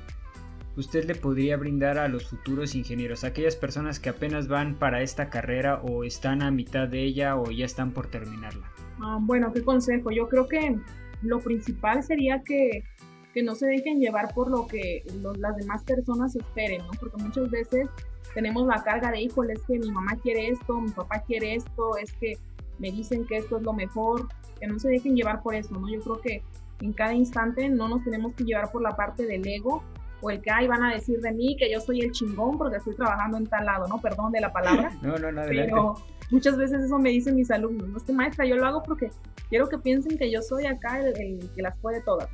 usted 0.76 1.04
le 1.04 1.14
podría 1.14 1.57
brindar 1.57 1.98
a 1.98 2.09
los 2.09 2.28
futuros 2.28 2.74
ingenieros, 2.74 3.24
aquellas 3.24 3.57
personas 3.57 4.00
que 4.00 4.09
apenas 4.09 4.48
van 4.48 4.74
para 4.74 5.02
esta 5.02 5.30
carrera 5.30 5.80
o 5.83 6.04
están 6.04 6.42
a 6.42 6.50
mitad 6.50 6.88
de 6.88 7.02
ella 7.02 7.37
o 7.37 7.50
ya 7.50 7.64
están 7.64 7.92
por 7.92 8.09
terminarla? 8.09 8.68
Ah, 9.00 9.18
bueno, 9.20 9.52
¿qué 9.52 9.62
consejo? 9.62 10.11
Yo 10.11 10.28
creo 10.28 10.48
que 10.48 10.76
lo 11.22 11.40
principal 11.40 12.02
sería 12.02 12.42
que, 12.42 12.85
que 13.33 13.42
no 13.42 13.54
se 13.54 13.66
dejen 13.66 14.00
llevar 14.00 14.35
por 14.35 14.50
lo 14.50 14.66
que 14.66 15.04
las 15.38 15.57
demás 15.57 15.83
personas 15.85 16.35
esperen, 16.37 16.78
¿no? 16.78 16.90
Porque 16.98 17.22
muchas 17.22 17.50
veces 17.50 17.88
tenemos 18.35 18.66
la 18.66 18.83
carga 18.83 19.11
de, 19.11 19.23
híjole, 19.23 19.55
es 19.55 19.62
que 19.66 19.79
mi 19.79 19.90
mamá 19.90 20.16
quiere 20.23 20.49
esto, 20.49 20.81
mi 20.81 20.90
papá 20.90 21.23
quiere 21.27 21.55
esto, 21.55 21.97
es 21.97 22.12
que 22.14 22.37
me 22.79 22.90
dicen 22.90 23.25
que 23.27 23.38
esto 23.38 23.59
es 23.59 23.62
lo 23.62 23.73
mejor, 23.73 24.29
que 24.59 24.66
no 24.66 24.79
se 24.79 24.88
dejen 24.88 25.16
llevar 25.16 25.42
por 25.42 25.55
eso, 25.55 25.75
¿no? 25.79 25.88
Yo 25.88 26.01
creo 26.01 26.20
que 26.20 26.42
en 26.81 26.92
cada 26.92 27.14
instante 27.14 27.68
no 27.68 27.88
nos 27.88 28.03
tenemos 28.05 28.35
que 28.35 28.44
llevar 28.44 28.70
por 28.73 28.83
la 28.83 28.97
parte 28.97 29.27
del 29.27 29.47
ego, 29.47 29.83
o 30.20 30.31
el 30.31 30.40
que, 30.40 30.51
ay, 30.51 30.66
van 30.66 30.83
a 30.83 30.92
decir 30.92 31.20
de 31.20 31.33
mí 31.33 31.55
que 31.57 31.70
yo 31.70 31.81
soy 31.81 32.01
el 32.01 32.11
chingón 32.12 32.57
porque 32.57 32.79
estoy 32.79 32.94
trabajando 32.97 33.37
en 33.37 33.47
tal 33.47 33.66
lado, 33.66 33.87
¿no? 33.88 34.01
Perdón 34.01 34.33
de 34.33 34.40
la 34.40 34.53
palabra. 34.53 34.90
no, 35.03 35.18
no, 35.18 35.31
no, 35.31 35.42
adelante. 35.42 35.70
Pero 35.70 35.94
muchas 36.31 36.57
veces 36.57 36.83
eso 36.83 36.99
me 36.99 37.11
dicen 37.11 37.37
mis 37.37 37.51
alumnos, 37.51 37.88
no 37.88 37.99
es 37.99 38.05
que 38.05 38.12
maestra, 38.12 38.47
yo 38.47 38.57
lo 38.57 38.66
hago 38.66 38.83
porque 38.83 39.11
quiero 39.51 39.68
que 39.68 39.79
piensen 39.79 40.16
que 40.16 40.31
yo 40.31 40.40
soy 40.40 40.66
acá 40.66 40.99
el, 41.01 41.51
que 41.55 41.62
las 41.62 41.77
puede 41.79 42.01
todas. 42.01 42.29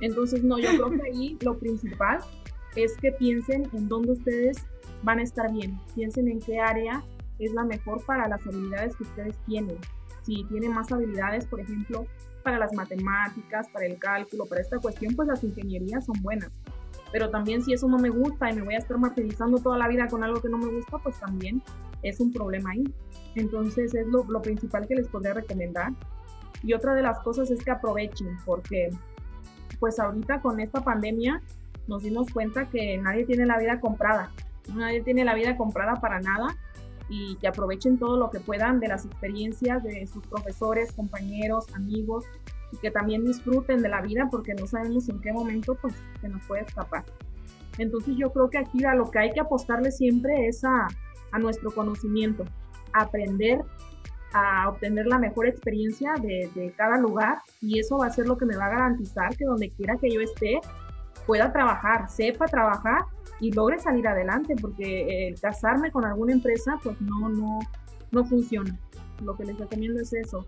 Entonces, 0.00 0.44
no, 0.44 0.58
yo 0.58 0.68
creo 0.70 0.90
que 0.90 1.10
ahí 1.10 1.38
lo 1.42 1.58
principal 1.58 2.20
es 2.76 2.96
que 2.96 3.12
piensen 3.12 3.68
en 3.72 3.88
dónde 3.88 4.12
ustedes 4.12 4.58
van 5.02 5.18
a 5.18 5.22
estar 5.22 5.52
bien, 5.52 5.78
piensen 5.94 6.28
en 6.28 6.40
qué 6.40 6.60
área 6.60 7.02
es 7.38 7.52
la 7.52 7.64
mejor 7.64 8.04
para 8.04 8.28
las 8.28 8.46
habilidades 8.46 8.96
que 8.96 9.02
ustedes 9.04 9.36
tienen. 9.46 9.76
Si 10.22 10.44
tienen 10.44 10.72
más 10.72 10.90
habilidades, 10.92 11.46
por 11.46 11.60
ejemplo, 11.60 12.06
para 12.42 12.58
las 12.58 12.72
matemáticas, 12.74 13.68
para 13.70 13.86
el 13.86 13.98
cálculo, 13.98 14.46
para 14.46 14.60
esta 14.60 14.78
cuestión, 14.78 15.14
pues 15.14 15.28
las 15.28 15.42
ingenierías 15.44 16.04
son 16.06 16.16
buenas 16.22 16.50
pero 17.14 17.30
también 17.30 17.62
si 17.62 17.72
eso 17.72 17.86
no 17.86 17.96
me 17.96 18.08
gusta 18.08 18.50
y 18.50 18.56
me 18.56 18.62
voy 18.62 18.74
a 18.74 18.78
estar 18.78 18.98
martirizando 18.98 19.58
toda 19.58 19.78
la 19.78 19.86
vida 19.86 20.08
con 20.08 20.24
algo 20.24 20.40
que 20.40 20.48
no 20.48 20.58
me 20.58 20.66
gusta, 20.66 20.98
pues 20.98 21.16
también 21.20 21.62
es 22.02 22.18
un 22.18 22.32
problema 22.32 22.72
ahí. 22.72 22.82
Entonces 23.36 23.94
es 23.94 24.08
lo, 24.08 24.24
lo 24.24 24.42
principal 24.42 24.88
que 24.88 24.96
les 24.96 25.06
podría 25.06 25.32
recomendar. 25.32 25.92
Y 26.64 26.72
otra 26.72 26.92
de 26.92 27.02
las 27.02 27.20
cosas 27.20 27.52
es 27.52 27.62
que 27.62 27.70
aprovechen, 27.70 28.36
porque 28.44 28.90
pues 29.78 30.00
ahorita 30.00 30.40
con 30.40 30.58
esta 30.58 30.82
pandemia 30.82 31.40
nos 31.86 32.02
dimos 32.02 32.30
cuenta 32.32 32.68
que 32.68 32.98
nadie 32.98 33.24
tiene 33.24 33.46
la 33.46 33.58
vida 33.58 33.80
comprada, 33.80 34.30
nadie 34.74 35.02
tiene 35.02 35.24
la 35.24 35.34
vida 35.34 35.56
comprada 35.56 35.94
para 36.00 36.20
nada 36.20 36.56
y 37.08 37.36
que 37.36 37.48
aprovechen 37.48 37.98
todo 37.98 38.16
lo 38.16 38.30
que 38.30 38.40
puedan 38.40 38.80
de 38.80 38.88
las 38.88 39.04
experiencias 39.04 39.82
de 39.82 40.06
sus 40.06 40.26
profesores, 40.26 40.92
compañeros, 40.92 41.66
amigos, 41.74 42.24
y 42.72 42.78
que 42.78 42.90
también 42.90 43.24
disfruten 43.24 43.82
de 43.82 43.88
la 43.88 44.00
vida 44.00 44.28
porque 44.30 44.54
no 44.54 44.66
sabemos 44.66 45.08
en 45.08 45.20
qué 45.20 45.32
momento 45.32 45.76
pues 45.80 45.94
se 46.20 46.28
nos 46.28 46.42
puede 46.46 46.62
escapar. 46.62 47.04
Entonces 47.78 48.14
yo 48.16 48.30
creo 48.32 48.48
que 48.50 48.58
aquí 48.58 48.84
a 48.84 48.94
lo 48.94 49.10
que 49.10 49.18
hay 49.18 49.32
que 49.32 49.40
apostarle 49.40 49.90
siempre 49.90 50.46
es 50.48 50.64
a, 50.64 50.86
a 51.32 51.38
nuestro 51.38 51.70
conocimiento, 51.72 52.44
aprender 52.92 53.60
a 54.32 54.68
obtener 54.68 55.06
la 55.06 55.18
mejor 55.18 55.46
experiencia 55.46 56.14
de, 56.20 56.50
de, 56.54 56.72
cada 56.72 56.98
lugar 56.98 57.38
y 57.60 57.78
eso 57.78 57.98
va 57.98 58.06
a 58.06 58.10
ser 58.10 58.26
lo 58.26 58.36
que 58.36 58.46
me 58.46 58.56
va 58.56 58.66
a 58.66 58.70
garantizar 58.70 59.36
que 59.36 59.44
donde 59.44 59.70
quiera 59.70 59.96
que 59.96 60.10
yo 60.10 60.20
esté 60.20 60.60
pueda 61.26 61.52
trabajar, 61.52 62.08
sepa 62.10 62.46
trabajar 62.46 63.02
y 63.40 63.52
logre 63.52 63.78
salir 63.78 64.06
adelante 64.06 64.54
porque 64.60 65.28
el 65.28 65.40
casarme 65.40 65.90
con 65.90 66.04
alguna 66.04 66.32
empresa 66.32 66.78
pues 66.82 67.00
no, 67.00 67.28
no, 67.28 67.58
no 68.10 68.24
funciona. 68.24 68.78
Lo 69.22 69.36
que 69.36 69.44
les 69.44 69.58
recomiendo 69.58 70.00
es 70.00 70.12
eso, 70.12 70.46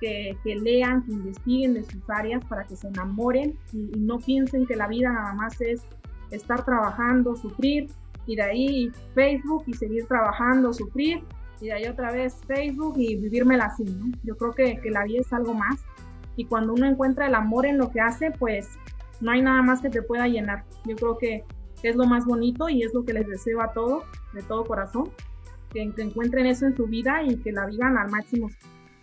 que, 0.00 0.36
lean, 0.44 1.04
que 1.04 1.12
investiguen 1.12 1.74
de 1.74 1.84
sus 1.84 2.08
áreas 2.08 2.44
para 2.46 2.64
que 2.64 2.76
se 2.76 2.88
enamoren 2.88 3.58
y, 3.72 3.90
no 3.98 4.18
piensen 4.18 4.66
que 4.66 4.76
la 4.76 4.88
vida 4.88 5.10
nada 5.10 5.34
más 5.34 5.60
es 5.60 5.82
estar 6.30 6.64
trabajando, 6.64 7.34
sufrir 7.36 7.88
y 8.26 8.36
de 8.36 8.42
ahí 8.42 8.92
Facebook 9.14 9.64
y 9.66 9.74
seguir 9.74 10.06
trabajando, 10.06 10.72
sufrir 10.72 11.22
y 11.60 11.66
de 11.66 11.72
ahí 11.72 11.86
otra 11.86 12.12
vez 12.12 12.36
Facebook 12.46 12.94
y 12.98 13.16
vivírmela 13.16 13.66
así, 13.66 13.84
¿no? 13.84 14.12
Yo 14.24 14.36
creo 14.36 14.52
que, 14.52 14.80
que 14.80 14.90
la 14.90 15.04
vida 15.04 15.20
es 15.20 15.32
algo 15.32 15.54
más 15.54 15.80
y 16.36 16.44
cuando 16.44 16.74
uno 16.74 16.86
encuentra 16.86 17.26
el 17.26 17.34
amor 17.34 17.66
en 17.66 17.78
lo 17.78 17.90
que 17.90 18.00
hace, 18.00 18.30
pues 18.30 18.78
no 19.20 19.30
hay 19.30 19.42
nada 19.42 19.62
más 19.62 19.80
que 19.80 19.90
te 19.90 20.02
pueda 20.02 20.26
llenar. 20.28 20.64
Yo 20.84 20.96
creo 20.96 21.18
que, 21.18 21.44
es 21.82 21.94
lo 21.94 22.06
más 22.06 22.24
bonito 22.24 22.68
y 22.68 22.82
es 22.82 22.92
lo 22.94 23.04
que 23.04 23.12
les 23.12 23.28
deseo 23.28 23.60
a 23.62 23.72
todos, 23.72 24.04
de 24.32 24.42
todo 24.42 24.64
corazón, 24.64 25.10
que, 25.72 25.88
que 25.94 26.02
encuentren 26.02 26.46
eso 26.46 26.66
en 26.66 26.76
su 26.76 26.86
vida 26.86 27.22
y 27.22 27.36
que 27.36 27.52
la 27.52 27.66
vivan 27.66 27.96
al 27.96 28.10
máximo. 28.10 28.50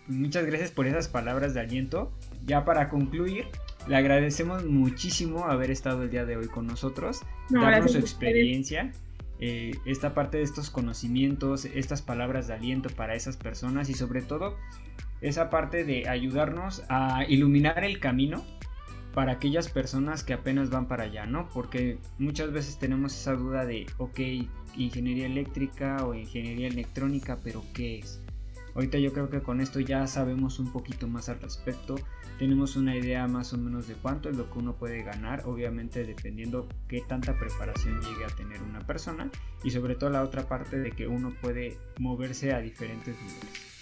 Muchas 0.06 0.44
gracias 0.44 0.70
por 0.70 0.86
esas 0.86 1.08
palabras 1.08 1.54
de 1.54 1.60
aliento. 1.60 2.12
Ya 2.44 2.66
para 2.66 2.90
concluir, 2.90 3.46
le 3.86 3.96
agradecemos 3.96 4.64
muchísimo 4.64 5.44
haber 5.44 5.70
estado 5.70 6.02
el 6.02 6.10
día 6.10 6.26
de 6.26 6.36
hoy 6.36 6.48
con 6.48 6.66
nosotros, 6.66 7.22
darnos 7.48 7.92
su 7.92 7.98
experiencia, 7.98 8.92
eh, 9.40 9.72
esta 9.84 10.14
parte 10.14 10.38
de 10.38 10.42
estos 10.42 10.70
conocimientos, 10.70 11.64
estas 11.64 12.02
palabras 12.02 12.48
de 12.48 12.54
aliento 12.54 12.88
para 12.90 13.14
esas 13.14 13.36
personas 13.36 13.88
y 13.88 13.94
sobre 13.94 14.22
todo 14.22 14.56
esa 15.20 15.50
parte 15.50 15.84
de 15.84 16.08
ayudarnos 16.08 16.82
a 16.88 17.24
iluminar 17.28 17.82
el 17.84 17.98
camino 17.98 18.44
para 19.14 19.32
aquellas 19.32 19.68
personas 19.68 20.24
que 20.24 20.32
apenas 20.32 20.70
van 20.70 20.88
para 20.88 21.04
allá, 21.04 21.24
¿no? 21.24 21.48
Porque 21.54 21.98
muchas 22.18 22.52
veces 22.52 22.78
tenemos 22.78 23.14
esa 23.14 23.34
duda 23.34 23.64
de, 23.64 23.86
ok, 23.98 24.20
ingeniería 24.76 25.26
eléctrica 25.26 26.04
o 26.04 26.14
ingeniería 26.14 26.66
electrónica, 26.66 27.38
pero 27.42 27.62
¿qué 27.72 28.00
es? 28.00 28.20
Ahorita 28.74 28.98
yo 28.98 29.12
creo 29.12 29.30
que 29.30 29.40
con 29.40 29.60
esto 29.60 29.78
ya 29.78 30.04
sabemos 30.08 30.58
un 30.58 30.72
poquito 30.72 31.06
más 31.06 31.28
al 31.28 31.40
respecto, 31.40 31.94
tenemos 32.40 32.74
una 32.74 32.96
idea 32.96 33.28
más 33.28 33.52
o 33.52 33.58
menos 33.58 33.86
de 33.86 33.94
cuánto 33.94 34.28
es 34.28 34.36
lo 34.36 34.50
que 34.50 34.58
uno 34.58 34.74
puede 34.74 35.04
ganar, 35.04 35.42
obviamente 35.46 36.04
dependiendo 36.04 36.66
qué 36.88 37.00
tanta 37.06 37.38
preparación 37.38 38.00
llegue 38.00 38.24
a 38.24 38.34
tener 38.34 38.60
una 38.62 38.80
persona 38.80 39.30
y 39.62 39.70
sobre 39.70 39.94
todo 39.94 40.10
la 40.10 40.24
otra 40.24 40.48
parte 40.48 40.80
de 40.80 40.90
que 40.90 41.06
uno 41.06 41.32
puede 41.40 41.78
moverse 42.00 42.52
a 42.52 42.58
diferentes 42.58 43.14
niveles. 43.22 43.74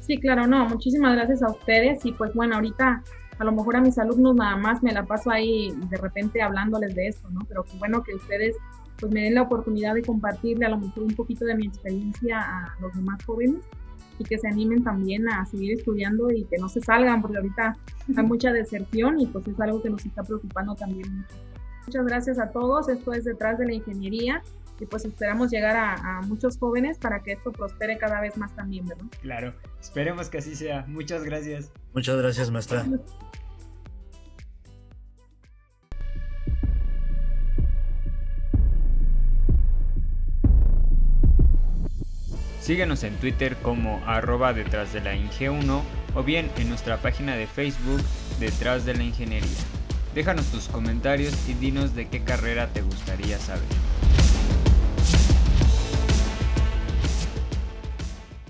Sí, 0.00 0.18
claro, 0.18 0.48
no, 0.48 0.66
muchísimas 0.66 1.14
gracias 1.14 1.42
a 1.44 1.52
ustedes 1.52 2.04
y 2.04 2.10
pues 2.10 2.34
bueno, 2.34 2.56
ahorita 2.56 3.04
a 3.38 3.44
lo 3.44 3.52
mejor 3.52 3.76
a 3.76 3.80
mis 3.80 3.98
alumnos 3.98 4.34
nada 4.34 4.56
más 4.56 4.82
me 4.82 4.92
la 4.92 5.04
paso 5.04 5.30
ahí 5.30 5.72
de 5.90 5.96
repente 5.96 6.42
hablándoles 6.42 6.94
de 6.94 7.08
esto, 7.08 7.30
¿no? 7.30 7.40
Pero 7.48 7.64
qué 7.64 7.76
bueno 7.78 8.02
que 8.02 8.14
ustedes 8.14 8.56
pues 8.98 9.12
me 9.12 9.22
den 9.22 9.34
la 9.34 9.42
oportunidad 9.42 9.94
de 9.94 10.02
compartirle 10.02 10.66
a 10.66 10.70
lo 10.70 10.78
mejor 10.78 11.04
un 11.04 11.14
poquito 11.14 11.44
de 11.44 11.54
mi 11.54 11.66
experiencia 11.66 12.40
a 12.40 12.76
los 12.80 12.92
demás 12.94 13.24
jóvenes 13.24 13.62
y 14.18 14.24
que 14.24 14.38
se 14.38 14.48
animen 14.48 14.82
también 14.82 15.28
a 15.28 15.46
seguir 15.46 15.78
estudiando 15.78 16.30
y 16.32 16.44
que 16.44 16.58
no 16.58 16.68
se 16.68 16.80
salgan, 16.80 17.22
porque 17.22 17.36
ahorita 17.36 17.76
hay 18.16 18.24
mucha 18.24 18.52
deserción 18.52 19.20
y 19.20 19.26
pues 19.26 19.46
es 19.46 19.60
algo 19.60 19.80
que 19.80 19.90
nos 19.90 20.04
está 20.04 20.24
preocupando 20.24 20.74
también 20.74 21.24
Muchas 21.86 22.04
gracias 22.04 22.38
a 22.38 22.50
todos, 22.50 22.88
esto 22.90 23.14
es 23.14 23.24
Detrás 23.24 23.58
de 23.58 23.64
la 23.64 23.72
Ingeniería 23.72 24.42
y 24.78 24.84
pues 24.84 25.06
esperamos 25.06 25.50
llegar 25.50 25.74
a, 25.74 25.94
a, 25.94 26.20
muchos 26.22 26.58
jóvenes 26.58 26.98
para 26.98 27.22
que 27.22 27.32
esto 27.32 27.50
prospere 27.50 27.96
cada 27.96 28.20
vez 28.20 28.36
más 28.36 28.54
también, 28.54 28.86
¿verdad? 28.86 29.06
Claro, 29.22 29.54
esperemos 29.80 30.28
que 30.28 30.38
así 30.38 30.54
sea. 30.54 30.84
Muchas 30.86 31.24
gracias. 31.24 31.72
Muchas 31.94 32.18
gracias, 32.18 32.50
maestra. 32.50 32.84
Síguenos 42.68 43.02
en 43.02 43.16
Twitter 43.16 43.56
como 43.62 44.02
arroba 44.06 44.52
detrás 44.52 44.92
de 44.92 45.00
la 45.00 45.14
Inge 45.14 45.48
1 45.48 45.82
o 46.14 46.22
bien 46.22 46.50
en 46.58 46.68
nuestra 46.68 46.98
página 46.98 47.34
de 47.34 47.46
Facebook 47.46 48.02
Detrás 48.40 48.84
de 48.84 48.92
la 48.92 49.04
Ingeniería. 49.04 49.48
Déjanos 50.14 50.44
tus 50.50 50.68
comentarios 50.68 51.32
y 51.48 51.54
dinos 51.54 51.94
de 51.94 52.08
qué 52.08 52.22
carrera 52.24 52.68
te 52.68 52.82
gustaría 52.82 53.38
saber. 53.38 53.64